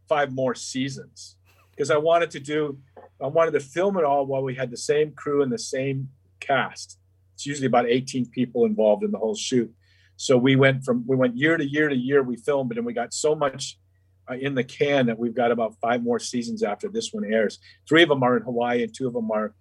[0.10, 1.38] five more seasons
[1.72, 2.78] because I wanted to do,
[3.22, 6.10] I wanted to film it all while we had the same crew and the same
[6.40, 6.98] cast.
[7.42, 9.74] It's usually about 18 people involved in the whole shoot.
[10.16, 12.22] So we went from we went year to year to year.
[12.22, 13.80] We filmed it, and we got so much
[14.30, 17.58] uh, in the can that we've got about five more seasons after this one airs.
[17.90, 19.56] Three of them are in Hawaii, and two of them are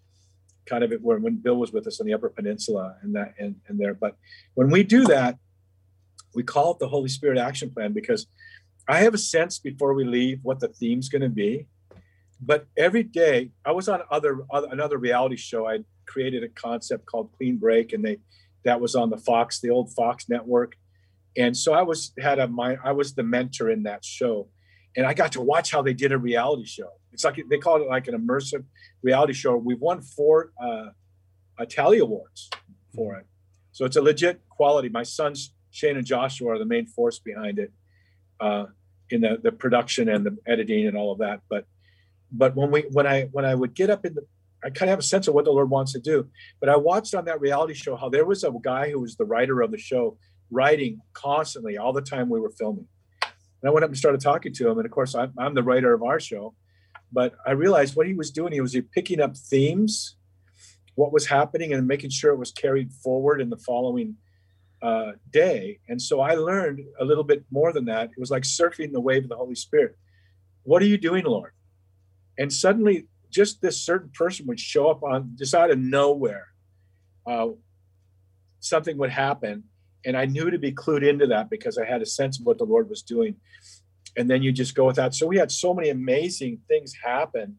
[0.66, 3.56] kind of where when Bill was with us on the Upper Peninsula and that and,
[3.66, 3.94] and there.
[3.94, 4.16] But
[4.52, 5.38] when we do that,
[6.34, 8.26] we call it the Holy Spirit Action Plan because
[8.86, 11.66] I have a sense before we leave what the theme's going to be.
[12.42, 15.66] But every day, I was on other, other another reality show.
[15.66, 15.78] I
[16.10, 18.18] created a concept called Clean Break, and they
[18.64, 20.76] that was on the Fox, the old Fox network.
[21.36, 24.48] And so I was had a my I was the mentor in that show,
[24.96, 26.90] and I got to watch how they did a reality show.
[27.12, 28.64] It's like they called it like an immersive
[29.02, 29.56] reality show.
[29.56, 30.90] We've won four uh,
[31.68, 32.50] Telly Awards
[32.94, 33.26] for it,
[33.72, 34.88] so it's a legit quality.
[34.88, 37.72] My sons Shane and Joshua are the main force behind it,
[38.40, 38.66] uh,
[39.10, 41.40] in the the production and the editing and all of that.
[41.48, 41.66] But
[42.32, 44.26] but when we when I when I would get up in the
[44.62, 46.28] I kind of have a sense of what the Lord wants to do.
[46.60, 49.24] But I watched on that reality show how there was a guy who was the
[49.24, 50.18] writer of the show,
[50.50, 52.86] writing constantly all the time we were filming.
[53.22, 54.78] And I went up and started talking to him.
[54.78, 56.54] And of course, I'm, I'm the writer of our show.
[57.12, 60.16] But I realized what he was doing, he was picking up themes,
[60.94, 64.16] what was happening, and making sure it was carried forward in the following
[64.82, 65.80] uh, day.
[65.88, 68.10] And so I learned a little bit more than that.
[68.10, 69.96] It was like surfing the wave of the Holy Spirit.
[70.62, 71.52] What are you doing, Lord?
[72.38, 76.48] And suddenly, just this certain person would show up on just out of nowhere.
[77.26, 77.48] Uh,
[78.60, 79.64] something would happen,
[80.04, 82.58] and I knew to be clued into that because I had a sense of what
[82.58, 83.36] the Lord was doing
[84.16, 85.14] and then you just go with that.
[85.14, 87.56] So we had so many amazing things happen,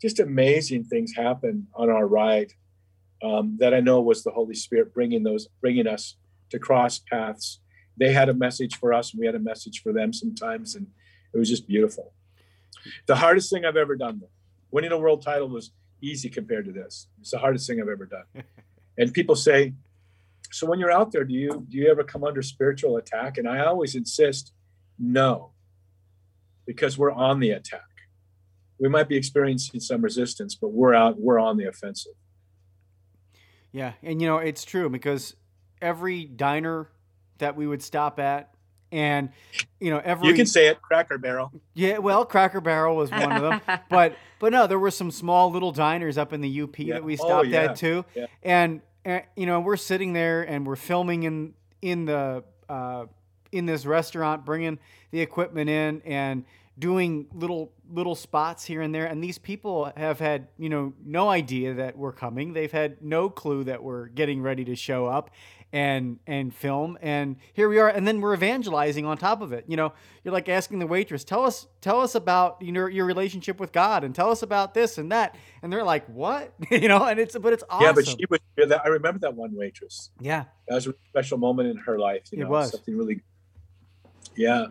[0.00, 2.52] just amazing things happen on our ride
[3.22, 6.16] um, that I know was the Holy Spirit bringing those, bringing us
[6.50, 7.60] to cross paths.
[7.98, 10.86] They had a message for us, and we had a message for them sometimes, and
[11.34, 12.12] it was just beautiful.
[13.06, 14.30] The hardest thing I've ever done, though,
[14.70, 17.08] winning a world title was easy compared to this.
[17.20, 18.24] It's the hardest thing I've ever done.
[18.98, 19.74] and people say,
[20.50, 23.48] "So when you're out there, do you do you ever come under spiritual attack?" And
[23.48, 24.52] I always insist,
[24.98, 25.52] no
[26.68, 27.80] because we're on the attack.
[28.78, 32.12] We might be experiencing some resistance, but we're out, we're on the offensive.
[33.72, 35.34] Yeah, and you know, it's true because
[35.80, 36.90] every diner
[37.38, 38.52] that we would stop at
[38.92, 39.30] and
[39.80, 40.80] you know every you can say it.
[40.80, 41.52] Cracker barrel.
[41.74, 43.60] Yeah well cracker barrel was one of them.
[43.88, 46.94] But but no there were some small little diners up in the up yeah.
[46.94, 47.62] that we oh, stopped oh, yeah.
[47.62, 48.04] at too.
[48.14, 48.26] Yeah.
[48.42, 53.06] and, and you know we're sitting there and we're filming in in the uh,
[53.52, 54.78] in this restaurant bringing
[55.10, 56.44] the equipment in and
[56.78, 59.06] doing little little spots here and there.
[59.06, 62.52] And these people have had you know no idea that we're coming.
[62.52, 65.30] They've had no clue that we're getting ready to show up
[65.72, 69.64] and and film and here we are and then we're evangelizing on top of it.
[69.68, 69.92] You know
[70.24, 73.72] you're like asking the waitress tell us tell us about you know your relationship with
[73.72, 75.36] god and tell us about this and that.
[75.62, 76.54] And they're like what?
[76.70, 78.40] You know and it's but it's awesome yeah but she was
[78.84, 80.10] i remember that one waitress.
[80.20, 80.44] Yeah.
[80.68, 82.70] That was a special moment in her life you know it was.
[82.70, 83.22] something really
[84.38, 84.66] yeah.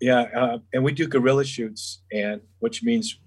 [0.00, 3.20] Yeah, uh, and we do guerrilla shoots, and which means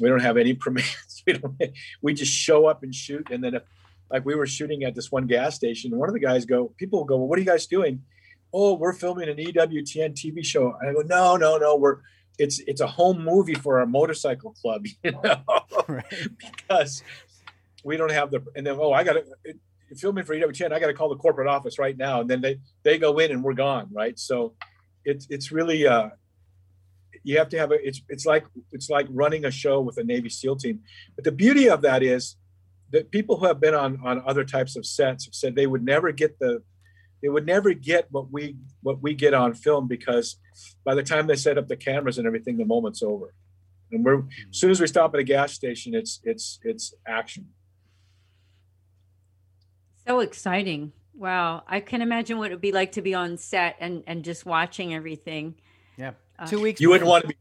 [0.00, 1.24] we don't have any permits.
[1.26, 1.60] we don't.
[2.00, 3.62] We just show up and shoot, and then if
[4.10, 5.92] like we were shooting at this one gas station.
[5.92, 8.02] And one of the guys go, people go, well, what are you guys doing?
[8.52, 10.76] Oh, we're filming an EWTN TV show.
[10.80, 11.98] And I go, no, no, no, we're
[12.38, 15.42] it's it's a home movie for our motorcycle club, you know,
[15.88, 16.04] right.
[16.38, 17.02] because
[17.84, 19.24] we don't have the and then oh I got to
[19.96, 22.58] filming for EWTN I got to call the corporate office right now and then they
[22.82, 24.54] they go in and we're gone right so
[25.04, 26.08] it's it's really uh
[27.22, 30.04] you have to have a it's it's like it's like running a show with a
[30.04, 30.80] Navy SEAL team
[31.14, 32.36] but the beauty of that is
[32.92, 35.84] that people who have been on on other types of sets have said they would
[35.84, 36.62] never get the
[37.22, 40.36] they would never get what we what we get on film because
[40.84, 43.34] by the time they set up the cameras and everything, the moment's over.
[43.90, 47.48] And we're as soon as we stop at a gas station, it's it's it's action.
[50.06, 50.92] So exciting.
[51.14, 51.64] Wow.
[51.66, 54.44] I can imagine what it would be like to be on set and, and just
[54.44, 55.54] watching everything.
[55.96, 56.12] Yeah.
[56.38, 56.80] Uh, Two weeks.
[56.80, 57.34] You wouldn't want to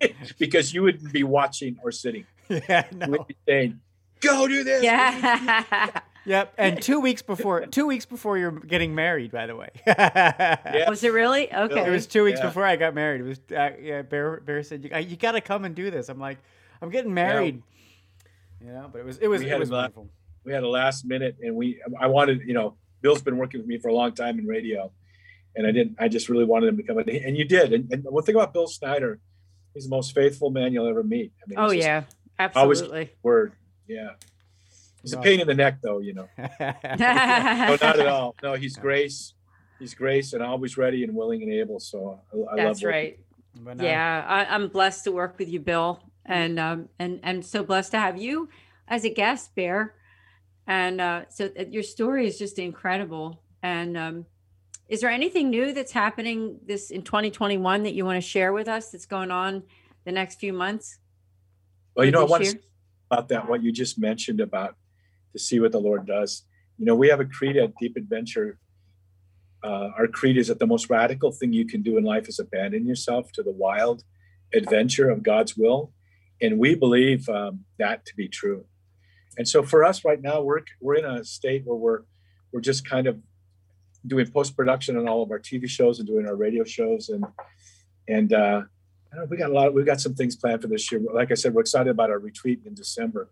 [0.00, 2.24] be because you wouldn't be watching or sitting.
[2.68, 2.86] Yeah.
[2.92, 3.06] No.
[3.06, 3.80] You would saying,
[4.20, 4.82] go do this.
[4.82, 6.00] Yeah.
[6.26, 9.68] Yep, and two weeks before two weeks before you're getting married, by the way.
[9.86, 10.90] yeah.
[10.90, 11.52] Was it really?
[11.54, 11.86] Okay.
[11.86, 12.46] It was two weeks yeah.
[12.46, 13.20] before I got married.
[13.20, 14.02] It was uh, yeah.
[14.02, 16.08] Bear Bear said you, you got to come and do this.
[16.08, 16.38] I'm like,
[16.82, 17.62] I'm getting married.
[18.60, 20.08] Yeah, yeah but it was it was it was wonderful.
[20.44, 23.68] We had a last minute, and we I wanted you know Bill's been working with
[23.68, 24.90] me for a long time in radio,
[25.54, 27.72] and I didn't I just really wanted him to come in, and you did.
[27.72, 29.20] And, and one thing about Bill Snyder,
[29.74, 31.32] he's the most faithful man you'll ever meet.
[31.40, 32.02] I mean, oh yeah,
[32.38, 32.98] absolutely.
[32.98, 33.52] Always word,
[33.86, 34.10] yeah.
[35.02, 36.28] He's a pain in the neck, though, you know.
[36.38, 38.34] no, not at all.
[38.42, 39.34] No, he's grace.
[39.78, 41.78] He's grace and always ready and willing and able.
[41.78, 42.64] So I, I love that.
[42.64, 43.18] That's right.
[43.78, 47.92] Yeah, I, am blessed to work with you, Bill, and um, and and so blessed
[47.92, 48.48] to have you
[48.88, 49.94] as a guest, Bear.
[50.66, 53.40] And uh, so uh, your story is just incredible.
[53.62, 54.26] And um,
[54.88, 58.68] is there anything new that's happening this in 2021 that you want to share with
[58.68, 59.62] us that's going on
[60.04, 60.98] the next few months?
[61.96, 62.58] Well, you know, I want to
[63.10, 64.76] about that what you just mentioned about
[65.32, 66.42] to see what the Lord does.
[66.76, 68.58] You know, we have a creed at Deep Adventure.
[69.64, 72.38] Uh, our creed is that the most radical thing you can do in life is
[72.38, 74.04] abandon yourself to the wild
[74.54, 75.92] adventure of God's will,
[76.42, 78.66] and we believe um, that to be true.
[79.38, 82.00] And so for us right now, we're we're in a state where we're
[82.52, 83.18] we're just kind of
[84.06, 87.24] doing post production on all of our TV shows and doing our radio shows, and
[88.06, 88.62] and uh,
[89.16, 89.74] know, we got a lot.
[89.74, 91.00] We've got some things planned for this year.
[91.12, 93.30] Like I said, we're excited about our retreat in December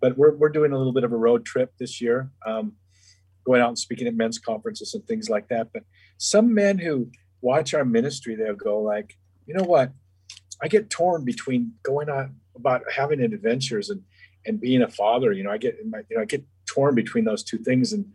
[0.00, 2.72] but we're, we're doing a little bit of a road trip this year, um,
[3.44, 5.68] going out and speaking at men's conferences and things like that.
[5.72, 5.84] But
[6.18, 9.92] some men who watch our ministry, they'll go like, you know what?
[10.62, 14.02] I get torn between going on about having adventures and
[14.46, 15.32] and being a father.
[15.32, 18.06] You know, I get you know I get torn between those two things, and,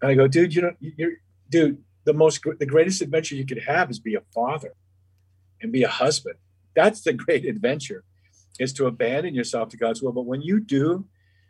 [0.00, 1.12] and I go, dude, you know, you're
[1.50, 1.82] dude.
[2.04, 4.74] The most the greatest adventure you could have is be a father
[5.60, 6.36] and be a husband.
[6.74, 8.04] That's the great adventure,
[8.58, 10.12] is to abandon yourself to God's will.
[10.12, 11.06] But when you do,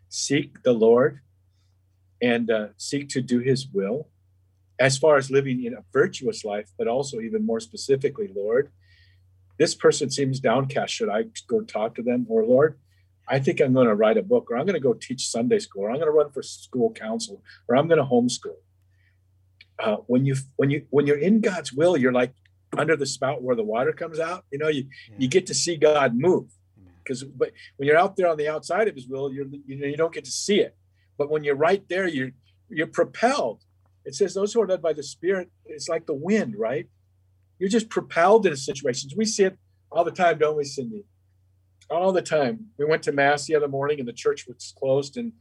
[0.09, 1.21] seek the Lord
[2.21, 4.09] and uh, seek to do His will
[4.79, 8.71] as far as living in a virtuous life, but also even more specifically, Lord,
[9.59, 10.93] this person seems downcast.
[10.93, 12.27] Should I go talk to them?
[12.29, 12.79] Or, Lord,
[13.29, 15.61] I think I'm going to write a book, or I'm going to go teach Sunday
[15.61, 18.57] school, or I'm going to run for school council, or I'm going to homeschool.
[19.79, 22.33] Uh, when you when you when you're in God's will, you're like
[22.79, 24.45] under the spout where the water comes out.
[24.51, 25.17] You know, you yeah.
[25.19, 26.51] you get to see God move.
[27.03, 29.87] Because but when you're out there on the outside of his will you're you know
[29.87, 30.77] you don't get to see it.
[31.19, 32.31] But when you're right there you're
[32.69, 33.63] you're propelled.
[34.05, 36.87] It says those who are led by the spirit it's like the wind right?
[37.59, 39.15] You're just propelled into situations.
[39.17, 39.59] We see it
[39.91, 41.05] all the time don't we cindy?
[41.91, 42.67] All the time.
[42.79, 45.33] We went to mass the other morning and the church was closed and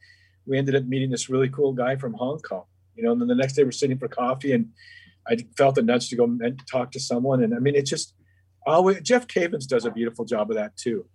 [0.45, 2.63] we ended up meeting this really cool guy from hong kong
[2.95, 4.69] you know and then the next day we're sitting for coffee and
[5.27, 7.43] i felt the nudge to go and talk to someone.
[7.43, 8.13] And i mean it's just
[8.65, 11.05] always jeff cavins does a beautiful job of that too.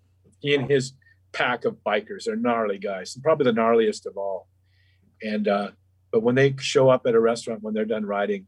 [0.40, 0.92] He and his
[1.32, 4.48] pack of bikers they're gnarly guys probably the gnarliest of all.
[5.22, 5.70] And uh
[6.12, 8.46] but when they show up at a restaurant when they're done riding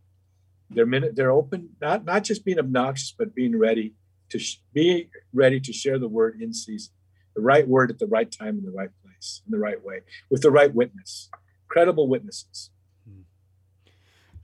[0.70, 3.94] they're minute they're open not not just being obnoxious but being ready
[4.30, 6.92] to sh- be ready to share the word in season.
[7.34, 10.00] The right word at the right time in the right place in the right way
[10.30, 11.30] with the right witness
[11.68, 12.70] credible witnesses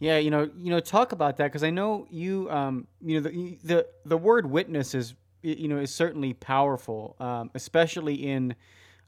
[0.04, 3.26] yeah, you know, you know, talk about that because I know you, um, you know,
[3.30, 8.54] the the the word witness is you know is certainly powerful, um, especially in.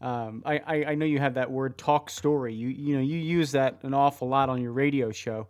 [0.01, 2.55] Um, I, I, I know you have that word talk story.
[2.55, 5.49] You you know you use that an awful lot on your radio show.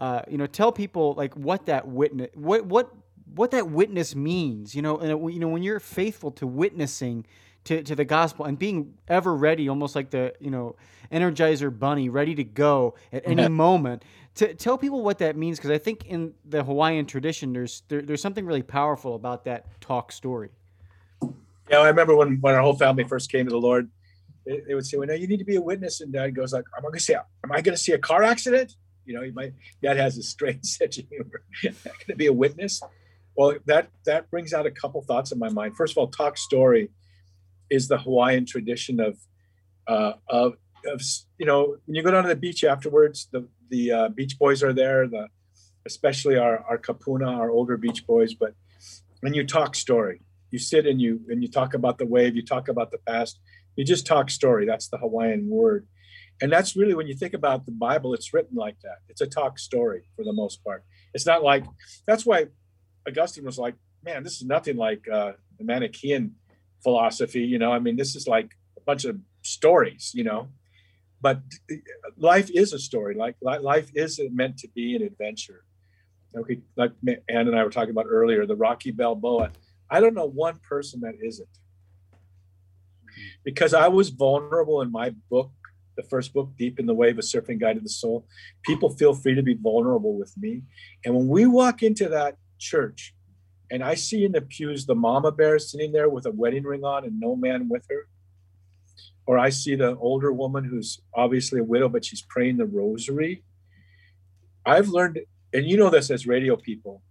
[0.00, 2.92] Uh, you know, tell people like what that witness what what
[3.36, 4.74] what that witness means.
[4.74, 7.24] You know, and you know when you're faithful to witnessing
[7.64, 10.74] to, to the gospel and being ever ready, almost like the you know
[11.12, 14.04] Energizer Bunny, ready to go at any moment.
[14.38, 18.02] To tell people what that means, because I think in the Hawaiian tradition, there's there,
[18.02, 20.50] there's something really powerful about that talk story.
[21.68, 23.90] Yeah, I remember when when our whole family first came to the Lord.
[24.46, 26.52] they, they would say, "Well, no, you need to be a witness." And Dad goes
[26.52, 27.14] like, "Am I going to see?
[27.14, 28.76] Am I going to see a car accident?"
[29.06, 29.54] You know, he might.
[29.82, 31.42] dad has a strange sense of humor.
[31.62, 31.74] going
[32.06, 32.80] to be a witness.
[33.36, 35.76] Well, that that brings out a couple thoughts in my mind.
[35.76, 36.90] First of all, talk story
[37.70, 39.18] is the Hawaiian tradition of
[39.88, 41.02] uh, of of
[41.38, 44.62] you know when you go down to the beach afterwards, the the uh, beach boys
[44.62, 45.28] are there, the
[45.86, 48.34] especially our our kupuna, our older beach boys.
[48.34, 48.54] But
[49.20, 52.44] when you talk story, you sit and you and you talk about the wave, you
[52.44, 53.40] talk about the past,
[53.76, 54.66] you just talk story.
[54.66, 55.86] That's the Hawaiian word,
[56.40, 58.98] and that's really when you think about the Bible, it's written like that.
[59.08, 60.84] It's a talk story for the most part.
[61.14, 61.64] It's not like
[62.06, 62.46] that's why
[63.06, 66.32] Augustine was like, man, this is nothing like uh, the Manichaean
[66.82, 67.40] philosophy.
[67.40, 70.12] You know, I mean, this is like a bunch of stories.
[70.14, 70.48] You know,
[71.20, 71.40] but
[71.70, 71.76] eh,
[72.16, 73.14] life is a story.
[73.14, 75.64] Like life is meant to be an adventure.
[76.36, 79.50] Okay, like Ann and I were talking about earlier, the Rocky Balboa.
[79.90, 81.48] I don't know one person that isn't,
[83.44, 85.50] because I was vulnerable in my book,
[85.96, 88.26] the first book, Deep in the Wave: A Surfing Guide to the Soul.
[88.62, 90.62] People feel free to be vulnerable with me,
[91.04, 93.14] and when we walk into that church,
[93.70, 96.84] and I see in the pews the mama bear sitting there with a wedding ring
[96.84, 98.06] on and no man with her,
[99.28, 103.42] or I see the older woman who's obviously a widow, but she's praying the rosary.
[104.64, 105.20] I've learned,
[105.52, 107.02] and you know this as radio people,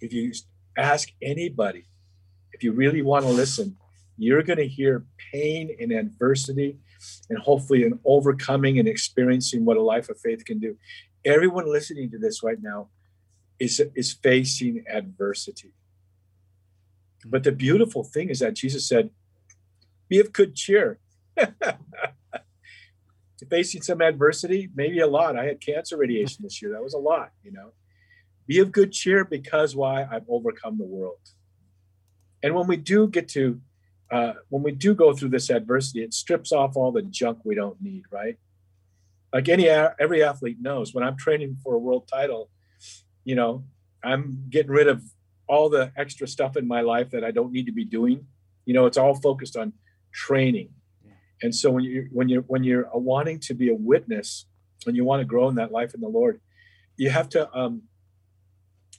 [0.00, 0.32] if you
[0.78, 1.88] ask anybody,
[2.52, 3.76] if you really want to listen,
[4.16, 6.78] you're going to hear pain and adversity
[7.30, 10.76] and hopefully an overcoming and experiencing what a life of faith can do.
[11.24, 12.90] Everyone listening to this right now
[13.58, 15.72] is, is facing adversity.
[17.24, 19.10] But the beautiful thing is that Jesus said,
[20.08, 21.00] Be of good cheer.
[23.48, 25.36] facing some adversity, maybe a lot.
[25.36, 26.72] I had cancer radiation this year.
[26.72, 27.72] That was a lot, you know.
[28.46, 30.06] Be of good cheer because why?
[30.10, 31.18] I've overcome the world.
[32.42, 33.60] And when we do get to,
[34.10, 37.54] uh, when we do go through this adversity, it strips off all the junk we
[37.54, 38.36] don't need, right?
[39.32, 42.50] Like any every athlete knows, when I'm training for a world title,
[43.24, 43.64] you know,
[44.04, 45.02] I'm getting rid of
[45.48, 48.26] all the extra stuff in my life that I don't need to be doing.
[48.64, 49.72] You know, it's all focused on
[50.12, 50.70] training
[51.42, 54.46] and so when you when you when you're wanting to be a witness
[54.86, 56.40] and you want to grow in that life in the Lord,
[56.96, 57.82] you have to um,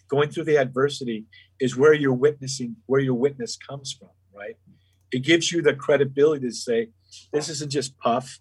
[0.07, 1.25] going through the adversity
[1.59, 4.55] is where you're witnessing where your witness comes from, right?
[5.11, 6.89] It gives you the credibility to say,
[7.31, 8.39] this isn't just puff.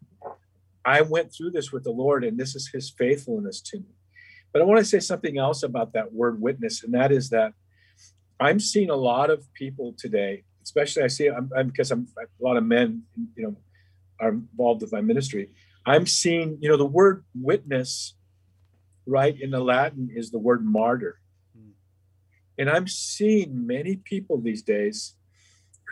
[0.84, 3.94] I went through this with the Lord, and this is His faithfulness to me.
[4.52, 7.52] But I want to say something else about that word witness, and that is that
[8.38, 12.44] I'm seeing a lot of people today, especially I see I'm, I'm because I'm a
[12.44, 13.02] lot of men,
[13.34, 13.56] you know,
[14.20, 15.50] are involved with my ministry,
[15.84, 18.16] I'm seeing, you know, the word witness,
[19.06, 21.20] right, in the Latin is the word martyr.
[21.56, 21.70] Hmm.
[22.58, 25.14] And I'm seeing many people these days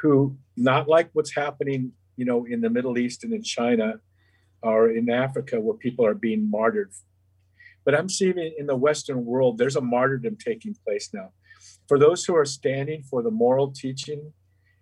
[0.02, 4.00] who, not like what's happening, you know, in the Middle East and in China
[4.62, 6.90] or in Africa where people are being martyred.
[7.84, 11.30] But I'm seeing in the Western world, there's a martyrdom taking place now.
[11.86, 14.32] For those who are standing for the moral teaching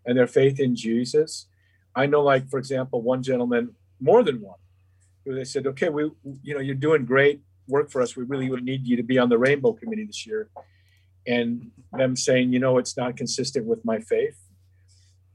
[0.06, 1.48] and their faith in Jesus,
[1.94, 4.58] I know, like for example, one gentleman, more than one,
[5.24, 6.10] who they said, "Okay, we,
[6.42, 8.16] you know, you're doing great work for us.
[8.16, 10.48] We really would need you to be on the Rainbow Committee this year."
[11.26, 14.38] And them saying, "You know, it's not consistent with my faith."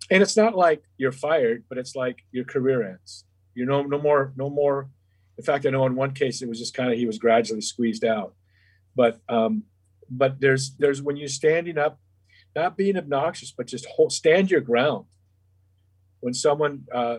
[0.09, 3.25] And it's not like you're fired, but it's like your career ends.
[3.53, 4.89] You know, no more, no more.
[5.37, 7.61] In fact, I know in one case it was just kind of he was gradually
[7.61, 8.33] squeezed out.
[8.95, 9.63] But um,
[10.09, 11.99] but there's there's when you're standing up,
[12.55, 15.05] not being obnoxious, but just hold, stand your ground
[16.19, 17.17] when someone uh,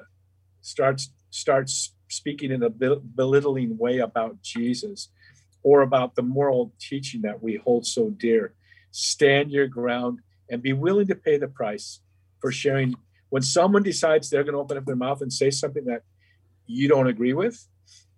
[0.60, 5.10] starts starts speaking in a belittling way about Jesus
[5.62, 8.54] or about the moral teaching that we hold so dear,
[8.90, 10.20] stand your ground
[10.50, 12.00] and be willing to pay the price
[12.40, 12.94] for sharing.
[13.28, 16.02] When someone decides they're going to open up their mouth and say something that
[16.66, 17.66] you don't agree with,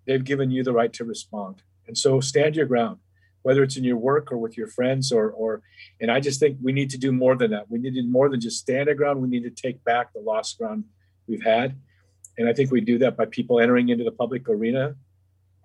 [0.07, 1.63] they've given you the right to respond.
[1.87, 2.99] And so stand your ground,
[3.43, 5.61] whether it's in your work or with your friends or or
[5.99, 7.69] and I just think we need to do more than that.
[7.69, 9.21] We need to do more than just stand our ground.
[9.21, 10.85] We need to take back the lost ground
[11.27, 11.77] we've had.
[12.37, 14.95] And I think we do that by people entering into the public arena.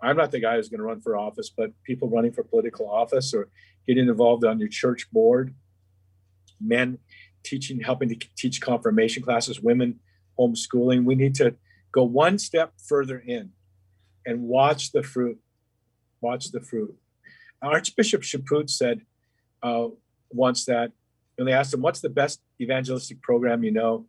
[0.02, 2.90] I'm not the guy who's going to run for office, but people running for political
[2.90, 3.48] office or
[3.86, 5.54] getting involved on your church board,
[6.60, 6.98] men
[7.42, 10.00] teaching, helping to teach confirmation classes, women
[10.38, 11.04] homeschooling.
[11.04, 11.54] We need to
[11.92, 13.52] go one step further in
[14.26, 15.38] and watch the fruit.
[16.20, 16.96] Watch the fruit.
[17.62, 19.00] Archbishop Chaput said
[19.62, 19.88] uh,
[20.30, 20.92] once that
[21.36, 24.06] when they asked him, What's the best evangelistic program you know?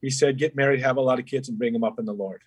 [0.00, 2.12] He said, Get married, have a lot of kids, and bring them up in the
[2.12, 2.42] Lord.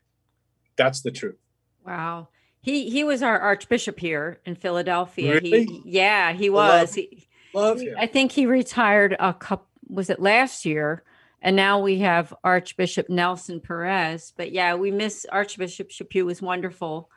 [0.77, 1.37] That's the truth.
[1.85, 2.29] Wow.
[2.61, 5.35] He he was our archbishop here in Philadelphia.
[5.35, 5.65] Really?
[5.65, 6.97] He yeah, he was.
[6.97, 7.05] Love,
[7.53, 7.95] love him.
[7.97, 11.03] I think he retired a couple was it last year?
[11.41, 14.33] And now we have Archbishop Nelson Perez.
[14.35, 17.09] But yeah, we miss Archbishop Chaput was wonderful.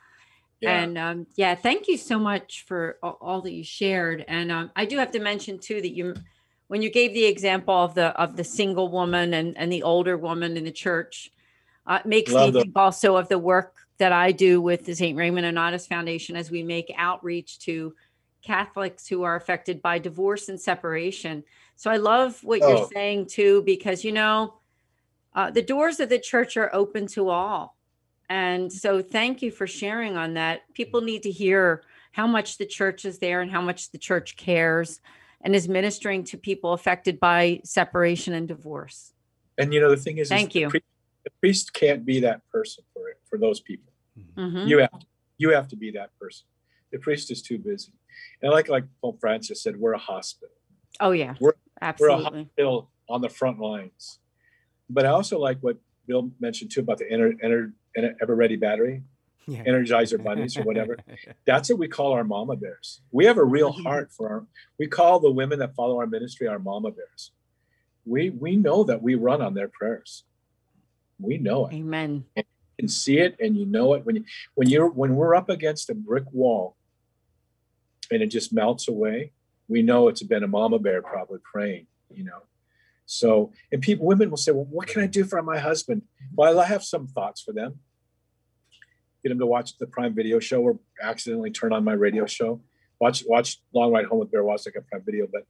[0.60, 0.82] Yeah.
[0.82, 4.24] And um, yeah, thank you so much for all, that you shared.
[4.28, 6.14] And um, I do have to mention too that you,
[6.68, 10.16] when you gave the example of the of the single woman and and the older
[10.18, 11.32] woman in the church,
[11.86, 14.84] uh, it makes Love me the- think also of the work that I do with
[14.84, 15.16] the St.
[15.16, 17.94] Raymond Nonnatus Foundation as we make outreach to
[18.42, 21.42] Catholics who are affected by divorce and separation.
[21.76, 22.90] So I love what you're Oh.
[22.92, 24.54] saying too, because you know,
[25.34, 27.76] uh, the doors of the church are open to all.
[28.30, 30.62] And so thank you for sharing on that.
[30.72, 34.36] People need to hear how much the church is there and how much the church
[34.36, 35.00] cares
[35.42, 39.12] and is ministering to people affected by separation and divorce.
[39.58, 40.68] And you know, the thing is, is Thank the you.
[40.70, 40.84] priest-
[41.24, 43.92] the priest can't be that person for it, for those people.
[44.36, 44.66] Mhm.
[44.68, 45.02] You have
[45.36, 46.46] you have to be that person.
[46.92, 47.92] The priest is too busy.
[48.42, 50.54] And like like Pope Francis said, we're a hospital.
[51.00, 51.56] Oh yeah, We're-
[51.98, 54.18] We're a hospital on the front lines.
[54.88, 55.76] But I also like what
[56.06, 59.02] Bill mentioned too about the ener, ener, ener, ever ready battery,
[59.46, 59.64] Yeah.
[59.64, 60.96] Energizer bunnies or whatever.
[61.46, 63.00] That's what we call our mama bears.
[63.10, 64.46] We have a real heart for our.
[64.78, 67.32] We call the women that follow our ministry our mama bears.
[68.04, 70.24] We we know that we run on their prayers.
[71.18, 71.74] We know it.
[71.74, 72.24] Amen.
[72.36, 72.44] You
[72.78, 74.24] can see it, and you know it when you
[74.54, 76.76] when you're when we're up against a brick wall,
[78.10, 79.32] and it just melts away.
[79.68, 81.86] We know it's been a mama bear probably praying.
[82.14, 82.42] You know.
[83.12, 86.02] So, and people, women will say, "Well, what can I do for my husband?"
[86.34, 87.80] Well, I have some thoughts for them
[89.22, 92.60] get him to watch the Prime Video show or accidentally turn on my radio show.
[93.00, 95.26] Watch watch Long Ride Home with Bear like a Prime Video.
[95.30, 95.46] But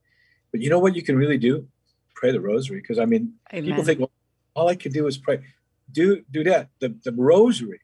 [0.53, 1.67] but you know what you can really do?
[2.15, 2.81] Pray the Rosary.
[2.81, 3.65] Because I mean, Amen.
[3.65, 4.11] people think, well,
[4.55, 5.41] all I can do is pray.
[5.91, 6.69] Do do that.
[6.81, 7.81] The the Rosary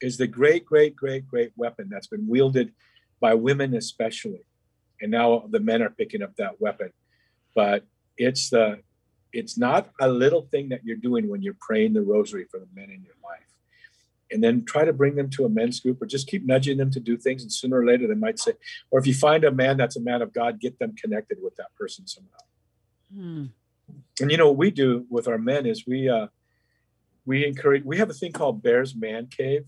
[0.00, 2.72] is the great great great great weapon that's been wielded
[3.20, 4.44] by women especially,
[5.00, 6.92] and now the men are picking up that weapon.
[7.54, 7.84] But
[8.18, 8.80] it's the
[9.32, 12.68] it's not a little thing that you're doing when you're praying the Rosary for the
[12.74, 13.40] men in your life.
[14.30, 16.90] And then try to bring them to a men's group or just keep nudging them
[16.90, 18.52] to do things and sooner or later they might say
[18.90, 21.54] or if you find a man that's a man of god get them connected with
[21.56, 22.30] that person somehow.
[23.14, 23.44] Hmm.
[24.20, 26.26] and you know what we do with our men is we uh
[27.24, 29.66] we encourage we have a thing called bears man cave.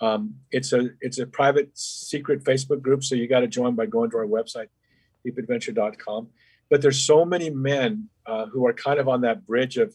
[0.00, 3.86] Um it's a it's a private secret facebook group so you got to join by
[3.86, 4.68] going to our website
[5.24, 6.26] deepadventure.com
[6.68, 9.94] but there's so many men uh, who are kind of on that bridge of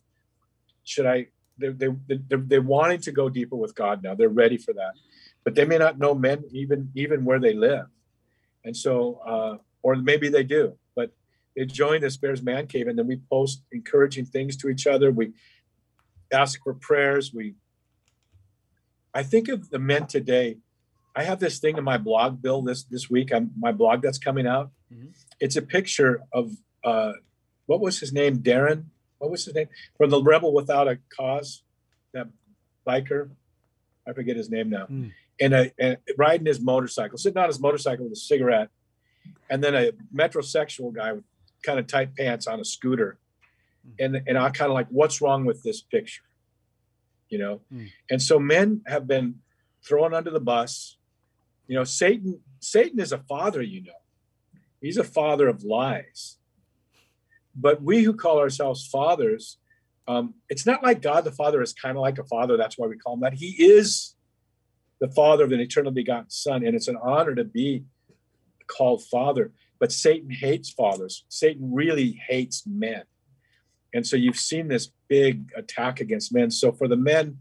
[0.83, 1.27] should i
[1.61, 4.15] they, they, they're, they're wanting to go deeper with god now.
[4.15, 4.93] They're ready for that.
[5.43, 7.87] But they may not know men even even where they live.
[8.63, 11.11] And so uh, or maybe they do but
[11.55, 15.11] they join this bears man cave and then we post encouraging things to each other.
[15.11, 15.33] We
[16.31, 17.33] ask for prayers.
[17.33, 17.55] We
[19.13, 20.57] i think of the men today.
[21.13, 23.33] I have this thing in my blog bill this this week.
[23.33, 25.13] I'm my blog that's coming out Mhm.
[25.39, 27.13] it's a picture of uh
[27.65, 28.39] what was his name?
[28.39, 28.85] Darren?
[29.19, 29.69] What was his name?
[29.97, 31.63] From the rebel without a cause?
[32.13, 32.27] That
[32.85, 33.29] biker?
[34.07, 34.87] I forget his name now.
[34.87, 35.11] Mm.
[35.39, 38.69] and, a, and riding his motorcycle sitting on his motorcycle with a cigarette
[39.49, 41.23] and then a metrosexual guy with
[41.63, 43.17] kind of tight pants on a scooter.
[43.99, 46.23] And and i kind of like what's wrong with this picture?
[47.29, 47.61] You know?
[47.73, 47.91] Mm.
[48.09, 49.35] and so men have been
[49.83, 50.97] thrown under the bus.
[51.67, 54.00] You know satan satan is a father you know
[54.81, 56.37] he's a father of lies.
[57.55, 59.57] But we who call ourselves fathers
[60.07, 62.87] um, it's not like god the father is kind of like a father that's why
[62.87, 63.35] we call him that.
[63.35, 64.15] He is
[64.99, 67.85] the father of an eternal begotten son and it's an honor to be
[68.67, 69.51] called father.
[69.79, 71.25] But satan hates fathers.
[71.29, 73.03] Satan really hates men.
[73.93, 76.49] And so you've seen this big attack against men.
[76.49, 77.39] So for the men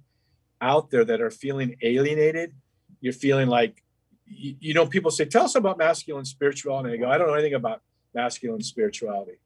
[0.61, 2.53] out there that are feeling alienated
[3.01, 3.83] you're feeling like
[4.31, 6.95] you, you know people say tell us about masculine spirituality.
[6.95, 7.83] I go i don't know anything about
[8.15, 9.39] masculine spirituality.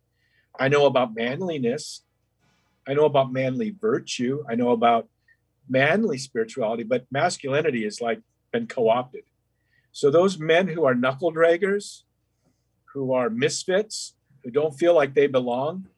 [0.59, 2.03] I know about manliness.
[2.87, 4.45] I know about manly virtue.
[4.49, 5.09] I know about
[5.68, 8.20] manly spirituality but masculinity is like
[8.53, 9.24] been co-opted.
[9.93, 12.03] So those men who are knuckle draggers
[12.93, 14.14] who are misfits
[14.45, 15.89] who don't feel like they belong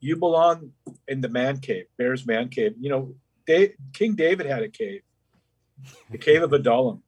[0.00, 0.72] you belong
[1.08, 2.74] in the man cave bear's man cave.
[2.78, 3.14] You know
[3.46, 5.02] they, king david had a cave
[6.10, 7.02] the cave of adullam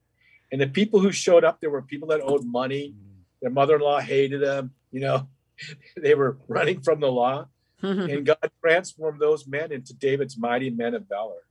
[0.55, 2.95] and the people who showed up there were people that owed money.
[3.43, 5.29] Their mother-in-law hated them you know.
[5.97, 7.49] They were running from the law.
[7.83, 11.43] And god transformed those men into david's mighty men of valor.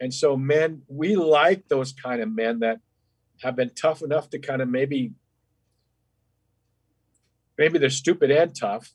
[0.00, 2.78] And so men we like those kind of men that
[3.42, 5.12] have been tough enough to kind of maybe
[7.58, 8.94] maybe they're stupid and tough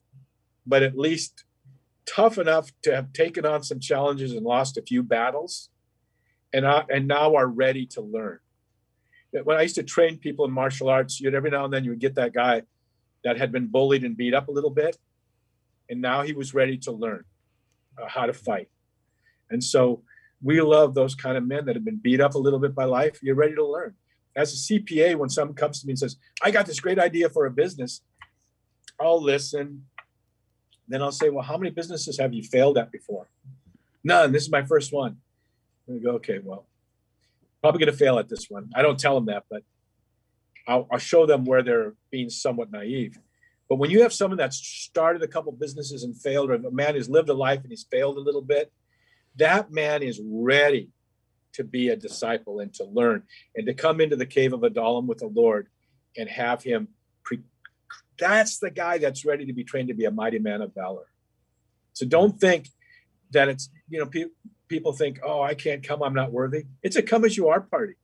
[0.65, 1.43] but at least
[2.05, 5.69] tough enough to have taken on some challenges and lost a few battles
[6.53, 8.39] and uh, and now are ready to learn
[9.43, 11.89] when i used to train people in martial arts you'd every now and then you
[11.89, 12.61] would get that guy
[13.23, 14.97] that had been bullied and beat up a little bit
[15.91, 17.25] and now he was ready to learn
[18.01, 18.69] uh, how to fight.
[19.49, 20.03] And so
[20.41, 22.85] we love those kind of men that have been beat up a little bit by
[22.85, 23.19] life.
[23.21, 23.95] You're ready to learn.
[24.33, 27.29] As a CPA, when someone comes to me and says, I got this great idea
[27.29, 28.01] for a business,
[28.99, 29.85] I'll listen.
[30.87, 33.29] Then I'll say, Well, how many businesses have you failed at before?
[34.03, 34.31] None.
[34.31, 35.17] This is my first one.
[35.87, 36.65] And I go, Okay, well,
[37.61, 38.69] probably going to fail at this one.
[38.75, 39.63] I don't tell them that, but
[40.67, 43.19] I'll, I'll show them where they're being somewhat naive.
[43.69, 46.95] But when you have someone that's started a couple businesses and failed, or a man
[46.95, 48.71] who's lived a life and he's failed a little bit,
[49.37, 50.89] that man is ready
[51.53, 53.23] to be a disciple and to learn
[53.55, 55.67] and to come into the cave of Adullam with the Lord
[56.17, 56.89] and have him.
[57.23, 57.43] Pre-
[58.19, 61.05] that's the guy that's ready to be trained to be a mighty man of valor.
[61.93, 62.67] So don't think
[63.31, 64.25] that it's, you know, pe-
[64.71, 66.63] people think, oh, I can't come, I'm not worthy.
[66.81, 67.95] It's a come as you are party.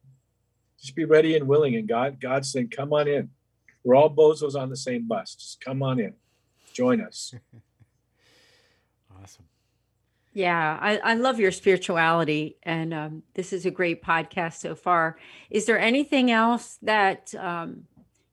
[0.79, 1.75] Just be ready and willing.
[1.75, 3.29] And God, God's saying, come on in.
[3.83, 5.33] We're all bozos on the same bus.
[5.33, 6.13] Just come on in.
[6.73, 7.33] Join us.
[9.23, 9.45] awesome.
[10.33, 15.17] Yeah, I, I love your spirituality, and um, this is a great podcast so far.
[15.49, 17.85] Is there anything else that um,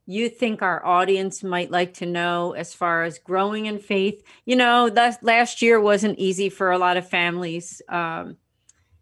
[0.07, 4.22] you think our audience might like to know as far as growing in faith?
[4.44, 8.36] You know, that last year wasn't easy for a lot of families, um,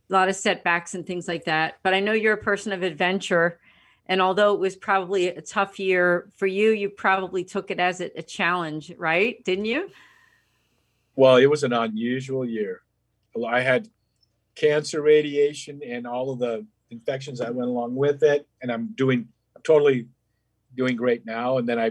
[0.08, 1.78] a lot of setbacks and things like that.
[1.82, 3.58] But I know you're a person of adventure,
[4.06, 8.00] and although it was probably a tough year for you, you probably took it as
[8.00, 9.42] a, a challenge, right?
[9.44, 9.90] Didn't you?
[11.16, 12.82] Well, it was an unusual year.
[13.46, 13.88] I had
[14.54, 18.46] cancer radiation and all of the infections that went along with it.
[18.60, 19.28] And I'm doing
[19.64, 20.08] totally
[20.76, 21.58] doing great now.
[21.58, 21.90] And then I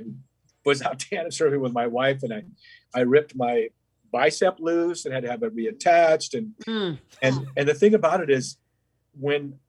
[0.66, 2.44] was out tanning surfing with my wife and I,
[2.94, 3.70] I ripped my
[4.12, 6.38] bicep loose and had to have it reattached.
[6.38, 7.00] And Mm.
[7.22, 8.58] and and the thing about it is
[9.20, 9.60] when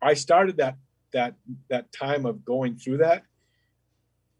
[0.00, 0.76] I started that
[1.12, 1.34] that
[1.68, 3.22] that time of going through that,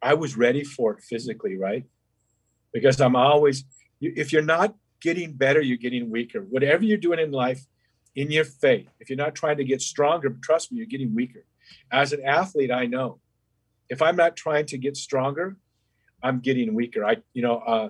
[0.00, 1.84] I was ready for it physically, right?
[2.72, 3.64] Because I'm always
[4.00, 6.40] if you're not getting better, you're getting weaker.
[6.40, 7.66] Whatever you're doing in life,
[8.16, 11.44] in your faith, if you're not trying to get stronger, trust me, you're getting weaker.
[11.90, 13.20] As an athlete, I know
[13.88, 15.56] if I'm not trying to get stronger,
[16.22, 17.04] I'm getting weaker.
[17.04, 17.88] I, you know, uh,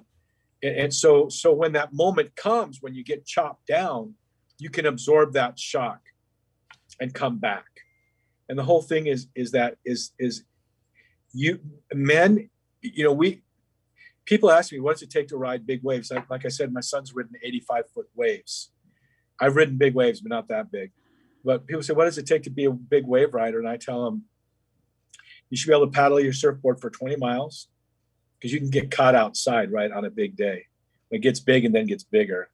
[0.62, 4.14] and, and so so when that moment comes, when you get chopped down,
[4.58, 6.00] you can absorb that shock
[7.00, 7.66] and come back.
[8.48, 10.44] And the whole thing is is that is is
[11.32, 11.60] you
[11.92, 13.42] men, you know, we
[14.24, 16.10] people ask me, what does it take to ride big waves?
[16.10, 18.70] Like, like I said, my son's ridden 85 foot waves.
[19.40, 20.92] I've ridden big waves, but not that big.
[21.44, 23.58] But people say, what does it take to be a big wave rider?
[23.58, 24.24] And I tell them,
[25.52, 27.68] you should be able to paddle your surfboard for 20 miles
[28.38, 30.66] because you can get caught outside, right, on a big day.
[31.10, 32.48] It gets big and then gets bigger.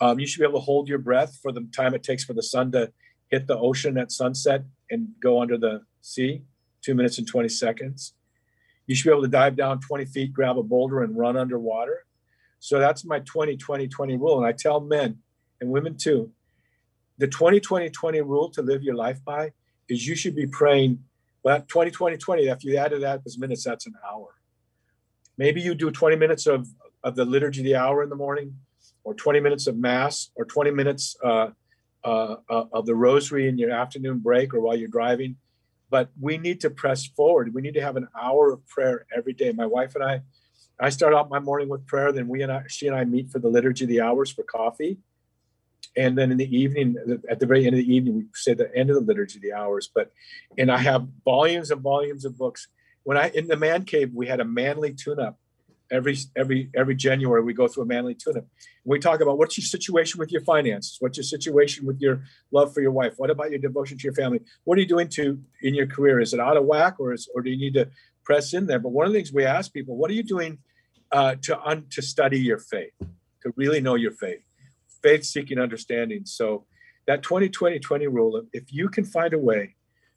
[0.00, 2.32] Um, you should be able to hold your breath for the time it takes for
[2.32, 2.90] the sun to
[3.28, 6.42] hit the ocean at sunset and go under the sea,
[6.80, 8.14] two minutes and 20 seconds
[8.86, 12.04] you should be able to dive down 20 feet, grab a boulder, and run underwater.
[12.58, 14.38] So that's my 20 20 20 rule.
[14.38, 15.18] And I tell men
[15.60, 16.30] and women too
[17.18, 19.52] the 20 20 20 rule to live your life by
[19.88, 21.02] is you should be praying.
[21.42, 24.28] Well, 20 20 20, if you added that as minutes, that's an hour.
[25.36, 26.68] Maybe you do 20 minutes of,
[27.02, 28.56] of the liturgy of the hour in the morning,
[29.04, 31.48] or 20 minutes of mass, or 20 minutes uh,
[32.04, 35.36] uh, uh, of the rosary in your afternoon break or while you're driving
[35.92, 37.52] but we need to press forward.
[37.52, 39.52] We need to have an hour of prayer every day.
[39.52, 40.22] My wife and I,
[40.80, 42.12] I start out my morning with prayer.
[42.12, 44.42] Then we and I, she and I meet for the liturgy of the hours for
[44.42, 44.96] coffee,
[45.96, 46.96] and then in the evening,
[47.28, 49.52] at the very end of the evening, we say the end of the liturgy the
[49.52, 49.90] hours.
[49.94, 50.10] But,
[50.56, 52.68] and I have volumes and volumes of books.
[53.04, 55.38] When I in the man cave, we had a manly tune-up
[55.90, 57.42] every every every January.
[57.42, 58.46] We go through a manly tune-up.
[58.84, 62.72] We talk about what's your situation with your finances, what's your situation with your love
[62.72, 65.38] for your wife, what about your devotion to your family, what are you doing to
[65.62, 66.20] in your career?
[66.20, 67.90] Is it out of whack, or is or do you need to
[68.24, 68.78] press in there?
[68.78, 70.58] But one of the things we ask people, what are you doing
[71.10, 72.92] uh, to un, to study your faith,
[73.42, 74.42] to really know your faith,
[75.02, 76.24] faith seeking understanding.
[76.24, 76.66] So
[77.06, 79.76] that 20 20 20 rule, of if you can find a way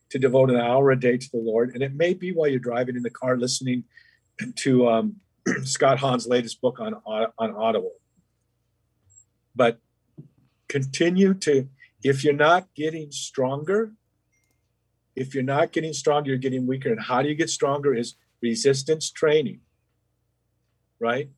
[0.10, 2.60] to devote an hour a day to the Lord, and it may be while you're
[2.60, 3.84] driving in the car listening
[4.56, 5.16] to um,
[5.64, 7.94] Scott Hahn's latest book on on Audible.
[9.56, 9.80] But
[10.68, 11.70] continue to,
[12.04, 13.94] if you're not getting stronger,
[15.16, 16.92] if you're not getting stronger, you're getting weaker.
[16.92, 17.94] And how do you get stronger?
[17.94, 19.62] Is resistance training,
[21.00, 21.30] right?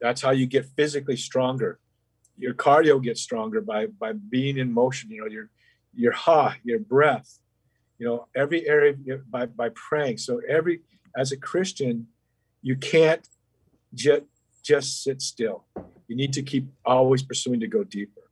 [0.00, 1.78] That's how you get physically stronger.
[2.38, 5.10] Your cardio gets stronger by by being in motion.
[5.10, 5.50] You know your
[5.94, 7.38] your ha, your breath.
[7.98, 8.94] You know every area
[9.28, 10.18] by by praying.
[10.18, 10.80] So every
[11.16, 12.06] as a Christian,
[12.62, 13.26] you can't
[13.94, 14.24] just
[14.62, 15.64] just sit still.
[16.06, 18.22] You need to keep always pursuing to go deeper.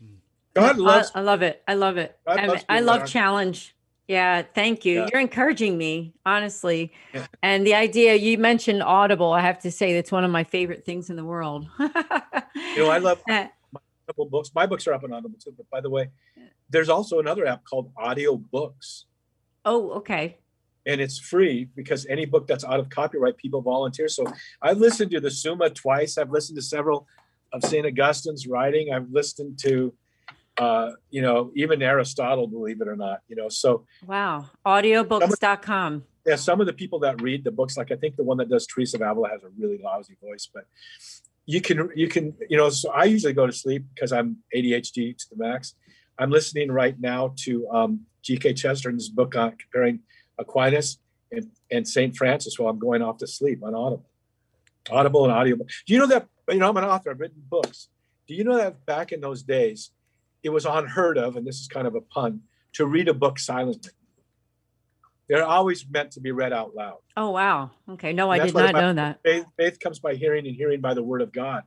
[0.00, 0.16] Hmm.
[0.54, 1.62] God I, loves I love it.
[1.66, 2.18] I love it.
[2.26, 3.74] God I, loves I love challenge.
[4.08, 5.00] Yeah, thank you.
[5.00, 5.08] Yeah.
[5.12, 6.92] You're encouraging me, honestly.
[7.12, 7.26] Yeah.
[7.42, 10.84] And the idea you mentioned Audible, I have to say that's one of my favorite
[10.84, 11.68] things in the world.
[12.76, 14.50] You know, I love Uh, a couple books.
[14.54, 15.52] My books are up on Audible too.
[15.56, 16.10] But by the way,
[16.70, 19.06] there's also another app called Audio Books,
[19.64, 20.38] oh, okay.
[20.86, 24.08] and it's free because any book that's out of copyright, people volunteer.
[24.08, 24.24] So
[24.62, 26.18] I've listened to the Summa twice.
[26.18, 27.06] I've listened to several
[27.52, 28.92] of Saint Augustine's writing.
[28.92, 29.92] I've listened to,
[30.58, 33.20] uh, you know, even Aristotle, believe it or not.
[33.28, 34.46] You know, so Wow.
[34.66, 36.04] Audiobooks.com.
[36.26, 38.48] yeah, some of the people that read the books, like I think the one that
[38.48, 40.64] does Teresa of Avila has a really lousy voice, but
[41.46, 42.68] you can you can you know.
[42.70, 45.74] So I usually go to sleep because I'm ADHD to the max.
[46.18, 48.54] I'm listening right now to um, G.K.
[48.54, 50.00] Chesterton's book on comparing
[50.36, 50.98] Aquinas
[51.30, 54.04] and, and Saint Francis while I'm going off to sleep on Audible,
[54.90, 55.56] Audible and audio.
[55.56, 56.26] Do you know that?
[56.48, 57.10] You know, I'm an author.
[57.10, 57.88] I've written books.
[58.26, 59.90] Do you know that back in those days,
[60.42, 62.40] it was unheard of, and this is kind of a pun,
[62.74, 63.92] to read a book silently.
[65.28, 66.98] They're always meant to be read out loud.
[67.16, 67.70] Oh, wow.
[67.90, 68.12] Okay.
[68.12, 69.20] No, I did not know that.
[69.22, 71.64] Faith, faith comes by hearing, and hearing by the word of God.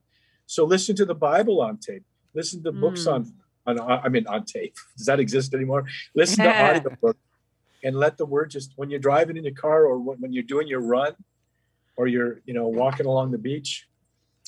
[0.47, 2.03] So listen to the Bible on tape.
[2.33, 3.33] Listen to books Mm.
[3.67, 4.75] on, on, I mean, on tape.
[4.97, 5.85] Does that exist anymore?
[6.15, 6.53] Listen Yeah.
[6.53, 7.17] to audiobook,
[7.83, 10.43] and let the word just when you're driving in your car or when, when you're
[10.43, 11.13] doing your run,
[11.97, 13.87] or you're you know walking along the beach,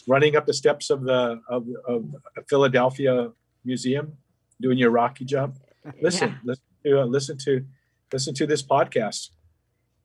[0.08, 2.06] running up the steps of the of, of
[2.50, 3.32] Philadelphia
[3.66, 4.18] Museum,
[4.62, 5.60] doing your Rocky jump.
[6.02, 6.38] Listen, Yeah.
[6.44, 7.66] listen to uh, listen to
[8.12, 9.30] listen to this podcast.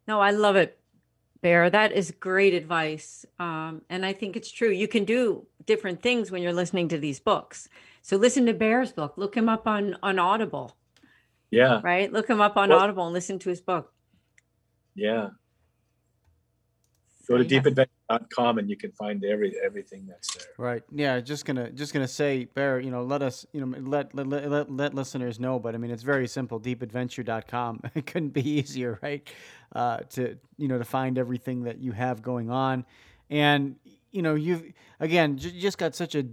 [0.06, 0.78] No, I love it,
[1.42, 1.68] Bear.
[1.70, 3.26] That is great advice.
[3.38, 4.70] Um, and I think it's true.
[4.70, 7.68] You can do different things when you're listening to these books.
[8.02, 9.14] So listen to Bear's book.
[9.18, 10.74] Look him up on, on Audible,
[11.50, 12.10] Yeah, right?
[12.10, 13.92] Look him up on Well- Audible and listen to his book.
[14.94, 15.30] yeah.
[17.28, 20.46] Go to deepadventure.com and you can find every everything that's there.
[20.56, 20.82] Right.
[20.90, 21.20] Yeah.
[21.20, 22.80] Just gonna just gonna say, Bear.
[22.80, 23.44] You know, let us.
[23.52, 25.58] You know, let let, let, let, let listeners know.
[25.58, 26.58] But I mean, it's very simple.
[26.58, 27.82] Deepadventure.com.
[27.94, 29.28] It couldn't be easier, right?
[29.74, 32.86] Uh, to you know to find everything that you have going on,
[33.28, 33.76] and
[34.12, 34.62] you know you've
[35.00, 36.24] again j- just got such a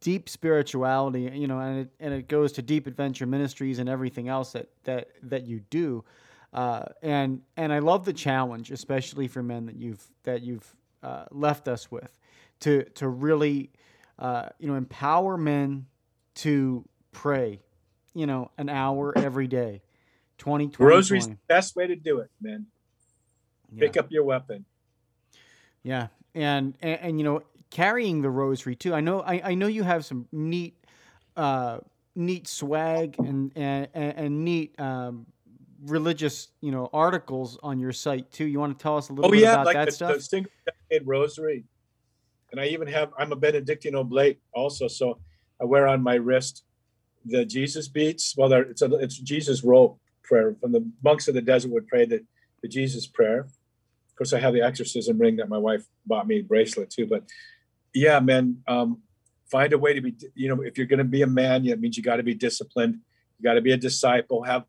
[0.00, 1.22] deep spirituality.
[1.22, 4.68] You know, and it and it goes to Deep Adventure Ministries and everything else that
[4.84, 6.04] that that you do.
[6.52, 11.26] Uh, and and I love the challenge, especially for men that you've that you've uh,
[11.30, 12.18] left us with,
[12.60, 13.70] to to really
[14.18, 15.86] uh, you know empower men
[16.36, 17.60] to pray,
[18.14, 19.82] you know, an hour every day,
[20.38, 21.34] 20, 20, Rosary's 20.
[21.34, 22.66] the best way to do it, man.
[23.72, 23.80] Yeah.
[23.80, 24.64] Pick up your weapon.
[25.82, 28.92] Yeah, and, and and you know, carrying the rosary too.
[28.92, 30.76] I know I, I know you have some neat
[31.36, 31.78] uh,
[32.16, 35.26] neat swag and and, and, and neat um,
[35.86, 38.44] religious you know articles on your site too.
[38.44, 40.14] You want to tell us a little Oh bit yeah, about like that the, stuff?
[40.14, 41.64] the single decade rosary.
[42.52, 45.18] And I even have I'm a Benedictine oblate also, so
[45.60, 46.64] I wear on my wrist
[47.24, 48.34] the Jesus beats.
[48.36, 52.06] Well, it's a it's Jesus rope prayer from the monks of the desert would pray
[52.06, 52.24] the,
[52.62, 53.40] the Jesus prayer.
[53.40, 57.06] Of course, I have the exorcism ring that my wife bought me bracelet too.
[57.06, 57.24] But
[57.94, 59.02] yeah, man, um,
[59.50, 60.14] find a way to be.
[60.34, 62.22] You know, if you're going to be a man, yeah, it means you got to
[62.22, 62.98] be disciplined.
[63.38, 64.42] You got to be a disciple.
[64.42, 64.64] Have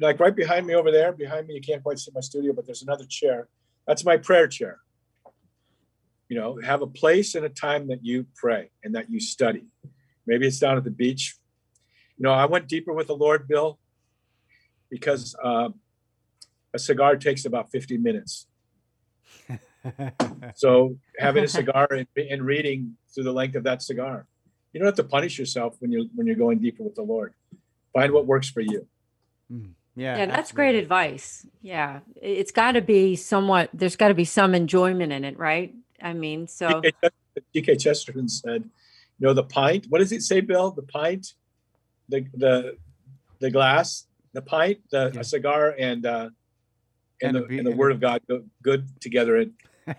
[0.00, 1.12] like right behind me over there.
[1.12, 3.48] Behind me, you can't quite see my studio, but there's another chair.
[3.86, 4.78] That's my prayer chair.
[6.28, 9.64] You know, have a place and a time that you pray and that you study.
[10.26, 11.36] Maybe it's down at the beach.
[12.16, 13.78] You know, I went deeper with the Lord, Bill,
[14.90, 15.70] because uh,
[16.72, 18.46] a cigar takes about 50 minutes.
[20.56, 24.26] So having a cigar and, and reading through the length of that cigar,
[24.72, 27.32] you don't have to punish yourself when you're when you're going deeper with the Lord.
[27.92, 28.86] Find what works for you.
[29.52, 31.46] Mm, yeah, Yeah, that's great advice.
[31.62, 32.00] Yeah.
[32.20, 35.74] It- It's got to be somewhat, there's got to be some enjoyment in it, right?
[36.02, 36.80] I mean, so
[37.54, 38.64] GK, Chesterton said,
[39.18, 39.86] you know, the pint.
[39.88, 40.70] What does it say, Bill?
[40.70, 41.34] The pint,
[42.08, 42.76] the the
[43.40, 45.20] the glass, the pint, the Yeah.
[45.20, 46.30] a cigar, and uh,
[47.22, 49.52] and, And the, be- and the and Word of God go good together in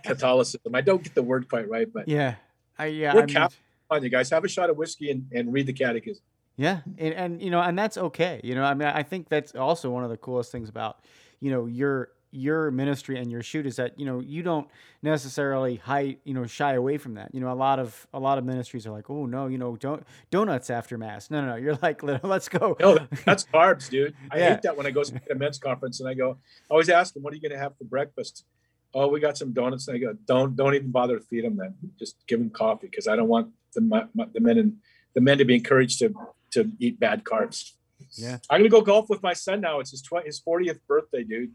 [0.04, 0.74] Catholicism.
[0.74, 2.36] I don't get the word quite right, but yeah,
[2.80, 3.14] I, yeah.
[3.14, 3.60] We're I mean, Catholic.
[3.92, 6.24] on, you guys, have a shot of whiskey and, and read the Catechism.
[6.62, 8.40] Yeah, and, and you know, and that's okay.
[8.44, 11.00] You know, I mean, I think that's also one of the coolest things about
[11.40, 14.68] you know your your ministry and your shoot is that you know you don't
[15.02, 17.34] necessarily hide you know shy away from that.
[17.34, 19.76] You know, a lot of a lot of ministries are like, oh no, you know,
[19.76, 21.30] don't donuts after mass.
[21.32, 21.56] No, no, no.
[21.56, 22.78] You're like, let's go.
[22.80, 24.14] No, that's carbs, dude.
[24.32, 24.50] I Yeah.
[24.52, 26.38] hate that when I go to a men's conference and I go,
[26.70, 28.46] I always ask them, what are you going to have for breakfast?
[28.94, 29.88] Oh, we got some donuts.
[29.88, 31.74] And I go, don't, don't even bother to feed them then.
[31.98, 34.78] Just give them coffee because I don't want the, my, my- the men and
[35.16, 36.14] the men to be encouraged to,
[36.52, 37.74] to eat bad carbs.
[38.14, 38.38] Yeah.
[38.50, 39.80] I'm going to go golf with my son now.
[39.80, 41.52] It's his 20, his 40th birthday, dude.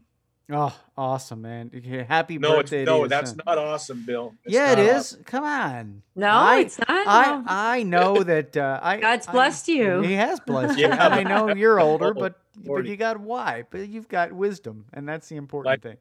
[0.49, 1.69] Oh, awesome, man!
[1.75, 2.85] Okay, Happy No, birthday!
[2.85, 3.41] to no, your that's son.
[3.45, 4.33] not awesome, Bill.
[4.45, 4.95] It's yeah, it is.
[5.11, 5.23] awesome.
[5.25, 6.01] Come on.
[6.15, 6.87] no, I, it's not.
[6.89, 7.43] I no.
[7.47, 9.99] I know that uh, I God's I- blessed you.
[10.03, 12.19] He has blessed you, Yeah, and I know you're older, Oh.
[12.21, 13.65] but but you got why.
[13.69, 15.97] But you've got wisdom, and that's the important Like- thing.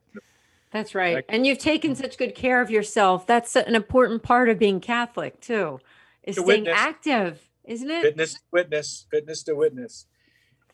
[0.70, 1.16] That's right.
[1.16, 3.26] Like- and you've taken such good care of yourself.
[3.26, 5.80] That's an important part of being Catholic too,
[6.22, 6.78] is To staying witness.
[6.78, 8.02] active, isn't it?
[8.02, 10.06] Fitness to witness, fitness to witness.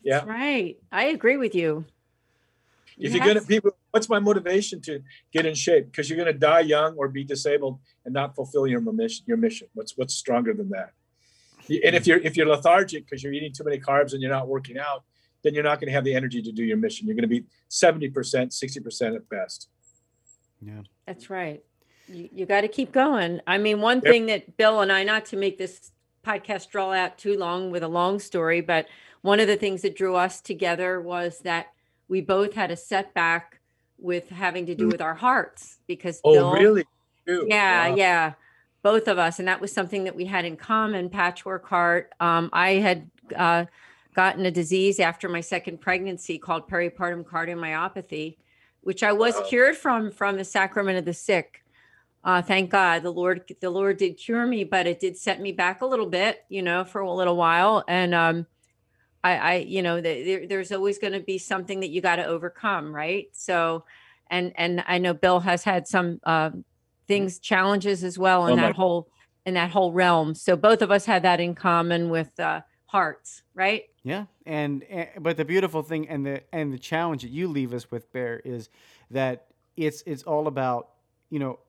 [0.03, 0.19] Yeah.
[0.19, 0.77] That's right.
[0.91, 1.85] I agree with you.
[2.97, 3.45] If you're gonna Yes.
[3.45, 5.87] people, what's my motivation to get in shape?
[5.87, 9.23] Because you're gonna die young or be disabled and not fulfill your mission.
[9.27, 9.67] Your mission.
[9.73, 10.93] What's what's stronger than that?
[11.69, 12.09] And if hmm.
[12.09, 15.03] you're if you're lethargic because you're eating too many carbs and you're not working out,
[15.43, 17.07] then you're not going to have the energy to do your mission.
[17.07, 19.69] You're going to be seventy percent, sixty percent at best.
[20.61, 20.81] Yeah.
[21.05, 21.63] That's right.
[22.07, 23.41] You, you got to keep going.
[23.47, 24.11] I mean, one Yep.
[24.11, 25.92] thing that Bill and I, not to make this
[26.27, 28.87] podcast draw out too long with a long story, but
[29.21, 31.67] one of the things that drew us together was that
[32.07, 33.59] we both had a setback
[33.97, 34.91] with having to do Mm.
[34.91, 36.85] with our hearts because Oh, Bill, really?
[37.27, 37.95] Yeah, Wow.
[37.95, 38.33] yeah,
[38.81, 41.09] both of us, and that was something that we had in common.
[41.09, 42.11] Patchwork heart.
[42.19, 43.65] Um, I had uh,
[44.13, 48.35] gotten a disease after my second pregnancy called peripartum cardiomyopathy,
[48.81, 49.45] which I was Wow.
[49.47, 51.62] cured from from the sacrament of the sick.
[52.23, 55.51] Uh, thank God, the Lord, the Lord did cure me, but it did set me
[55.51, 57.83] back a little bit, you know, for a little while.
[57.87, 58.47] And um,
[59.23, 62.17] I, I, you know, the, there, there's always going to be something that you got
[62.17, 63.27] to overcome, right?
[63.33, 63.83] So,
[64.29, 66.63] and and I know Bill has had some um,
[67.07, 69.07] things, challenges as well in Oh, that whole
[69.45, 70.33] in that whole realm.
[70.33, 73.83] So both of us had that in common with uh, hearts, right?
[74.03, 77.73] Yeah, and, and but the beautiful thing and the and the challenge that you leave
[77.73, 78.69] us with, Bear, is
[79.11, 80.89] that it's it's all about
[81.29, 81.59] you know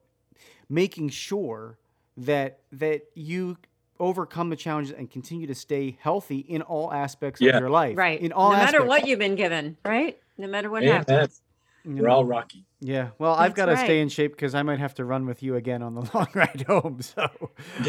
[0.69, 1.77] making sure
[2.17, 3.57] that that you
[3.99, 7.55] overcome the challenges and continue to stay healthy in all aspects Yeah.
[7.55, 7.97] of your life.
[7.97, 8.19] Right.
[8.19, 8.87] In all no matter aspects.
[8.89, 10.17] what you've been given, right?
[10.37, 10.95] No matter what Amen.
[11.07, 11.41] happens.
[11.85, 12.15] You We're know?
[12.15, 12.65] all rocky.
[12.81, 13.09] Yeah.
[13.19, 15.43] Well, I've That's got to stay in shape because I might have to run with
[15.43, 16.99] you again on the long ride home.
[17.01, 17.29] So.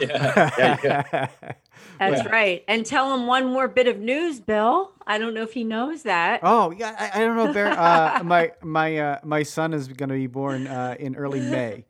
[0.01, 1.29] Yeah, yeah, yeah.
[1.99, 2.29] That's Yeah.
[2.29, 2.65] right.
[2.69, 4.93] And tell him one more bit of news, Bill.
[5.07, 6.41] I don't know if he knows that.
[6.43, 7.69] Oh yeah, I, I don't know, Bear.
[7.69, 11.85] Uh, my my uh, my son is going to be born uh, in early May.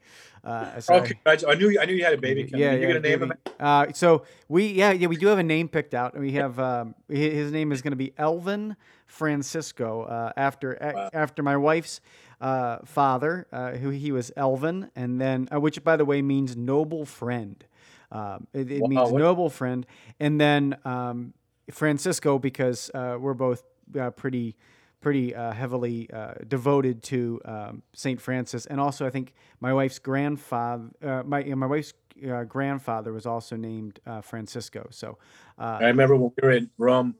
[0.46, 1.06] Uh, so Oh.
[1.50, 2.60] I knew I knew you had a baby coming.
[2.60, 3.32] Yeah, You're yeah, gonna name him.
[3.58, 6.16] Uh, so we yeah yeah we do have a name picked out.
[6.18, 8.76] We have um, his name is going to be Elvin
[9.06, 11.10] Francisco uh, after Wow.
[11.12, 12.00] after my wife's
[12.40, 16.56] uh, father, uh, who he was Elvin, and then uh, which by the way means
[16.56, 17.64] noble friend.
[18.12, 19.86] Um, it it Wow, means noble friend,
[20.20, 21.34] and then um,
[21.70, 23.64] Francisco because uh, we're both
[23.98, 24.54] uh, pretty
[25.00, 29.98] pretty uh, heavily uh, devoted to um, Saint Francis, and also I think my wife's
[29.98, 31.92] grandfather, uh, my yeah, my wife's
[32.28, 34.88] uh, grandfather was also named uh, Francisco.
[34.90, 35.18] So
[35.58, 37.14] uh, I remember when we were in Rome,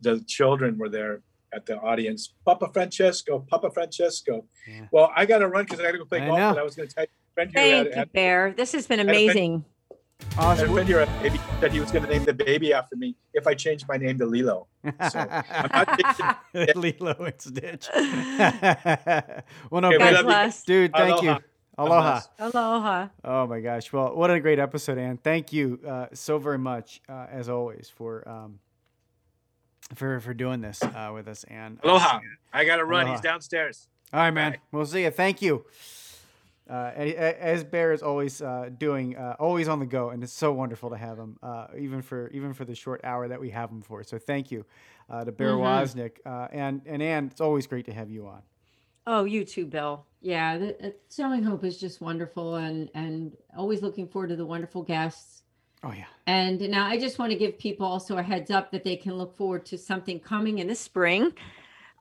[0.00, 2.34] the children were there at the audience.
[2.44, 4.44] Papa Francesco, Papa Francesco.
[4.68, 4.86] Yeah.
[4.90, 6.38] Well, I got to run because I got to go play I golf.
[6.38, 6.50] know.
[6.50, 8.52] And I was going to tell you, a friend here Thank you, Bear.
[8.56, 9.64] This has been amazing.
[10.20, 10.72] Had a awesome.
[10.72, 13.46] friend here at baby said he was going to name the baby after me if
[13.46, 14.66] I changed my name to Lilo.
[15.10, 16.38] So, I'm not
[16.76, 17.88] Lilo and Stitch.
[17.94, 20.52] well, no, Okay, we God love you.
[20.66, 21.36] dude, thank you.
[21.76, 22.20] Aloha.
[22.38, 22.58] Aloha.
[22.58, 23.08] Aloha.
[23.24, 23.92] Oh my gosh!
[23.92, 25.18] Well, what a great episode, Ann.
[25.18, 28.60] Thank you uh, so very much, uh, as always, for um,
[29.94, 31.80] for for doing this uh, with us, Ann.
[31.82, 32.20] Aloha.
[32.52, 33.02] I got to run.
[33.02, 33.14] Aloha.
[33.14, 33.88] He's downstairs.
[34.12, 34.52] All right, man.
[34.52, 34.58] Bye.
[34.70, 35.10] We'll see you.
[35.10, 35.64] Thank you.
[36.68, 40.50] Uh, as Bear is always uh, doing, uh, always on the go, and it's so
[40.50, 43.70] wonderful to have him, uh, even for even for the short hour that we have
[43.70, 44.02] him for.
[44.02, 44.64] So thank you
[45.10, 45.60] uh, to Bear Mhm.
[45.60, 47.26] Woznick uh, and and Ann.
[47.26, 48.42] It's always great to have you on.
[49.06, 50.06] Oh, you too, Bill.
[50.22, 54.46] Yeah, the, uh, Sowing Hope is just wonderful, and and always looking forward to the
[54.46, 55.42] wonderful guests.
[55.82, 56.06] Oh yeah.
[56.26, 59.18] And now I just want to give people also a heads up that they can
[59.18, 61.34] look forward to something coming in the spring.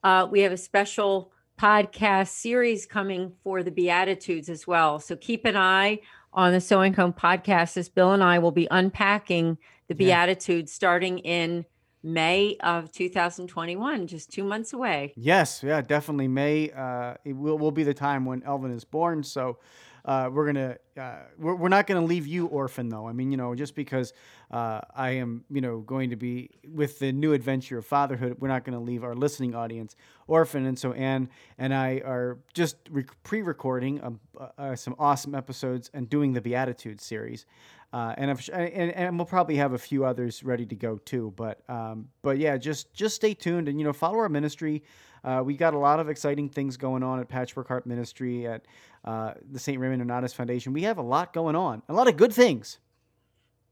[0.06, 1.33] Uh, we have a special
[1.64, 5.00] podcast series coming for the Beatitudes as well.
[5.00, 6.02] So keep an eye
[6.34, 9.58] on the Sowing Hope podcast as Bill and I will be unpacking
[9.88, 10.26] the Yeah.
[10.26, 11.64] Beatitudes starting in
[12.04, 15.14] May of 2021, just two months away.
[15.16, 16.28] Yes, yeah, definitely.
[16.28, 19.24] May uh, it will will be the time when Elvin is born.
[19.24, 19.60] So
[20.06, 23.08] uh, we're gonna uh, we're, we're not gonna leave you orphan though.
[23.08, 24.14] I mean, you know, just because
[24.52, 28.50] uh, I am you know going to be with the new adventure of fatherhood, we're
[28.50, 29.96] not gonna leave our listening audience
[30.28, 30.66] orphan.
[30.66, 35.90] And so Anne and I are just re- pre-recording um, uh, uh, some awesome episodes
[35.94, 37.46] and doing the Beatitudes series.
[37.94, 41.32] Uh, and, if, and and we'll probably have a few others ready to go too.
[41.36, 44.84] But um, but yeah, just just stay tuned and you know follow our ministry.
[45.24, 48.66] Uh, we got a lot of exciting things going on at Patchwork Heart Ministry at
[49.06, 49.80] uh, the St.
[49.80, 50.74] Raymond Nonnatus Foundation.
[50.74, 52.80] We have a lot going on, a lot of good things.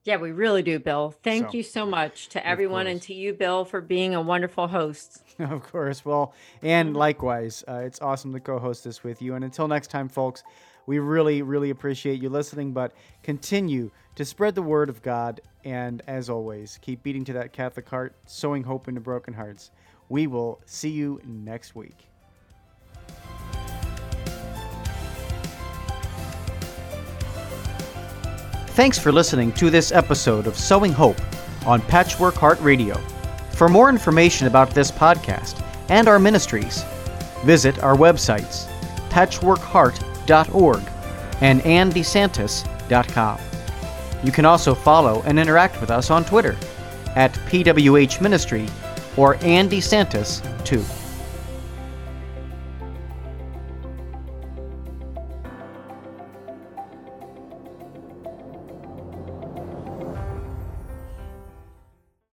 [0.04, 1.14] Yeah, we really do, Bill.
[1.22, 4.68] Thank So, you so much to everyone and to you, Bill, for being a wonderful
[4.68, 5.22] host.
[5.40, 6.04] of course.
[6.04, 6.34] Well,
[6.64, 9.36] and likewise, uh, it's awesome to co-host this with you.
[9.36, 10.44] And until next time, folks,
[10.88, 12.74] we really, really appreciate you listening.
[12.74, 17.54] But continue to spread the word of God, and as always, keep beating to that
[17.54, 19.70] Catholic heart, sowing hope into broken hearts.
[20.12, 21.96] We will see you next week.
[28.72, 31.16] Thanks for listening to this episode of Sowing Hope
[31.66, 32.96] on Patchwork Heart Radio.
[33.54, 36.84] For more information about this podcast and our ministries,
[37.46, 38.68] visit our websites
[39.10, 40.82] patchworkheart.org
[41.40, 43.40] and andesantis.com.
[44.26, 46.58] You can also follow and interact with us on Twitter
[47.16, 48.68] at PWH Ministry
[49.18, 51.01] or Andy Santis 2.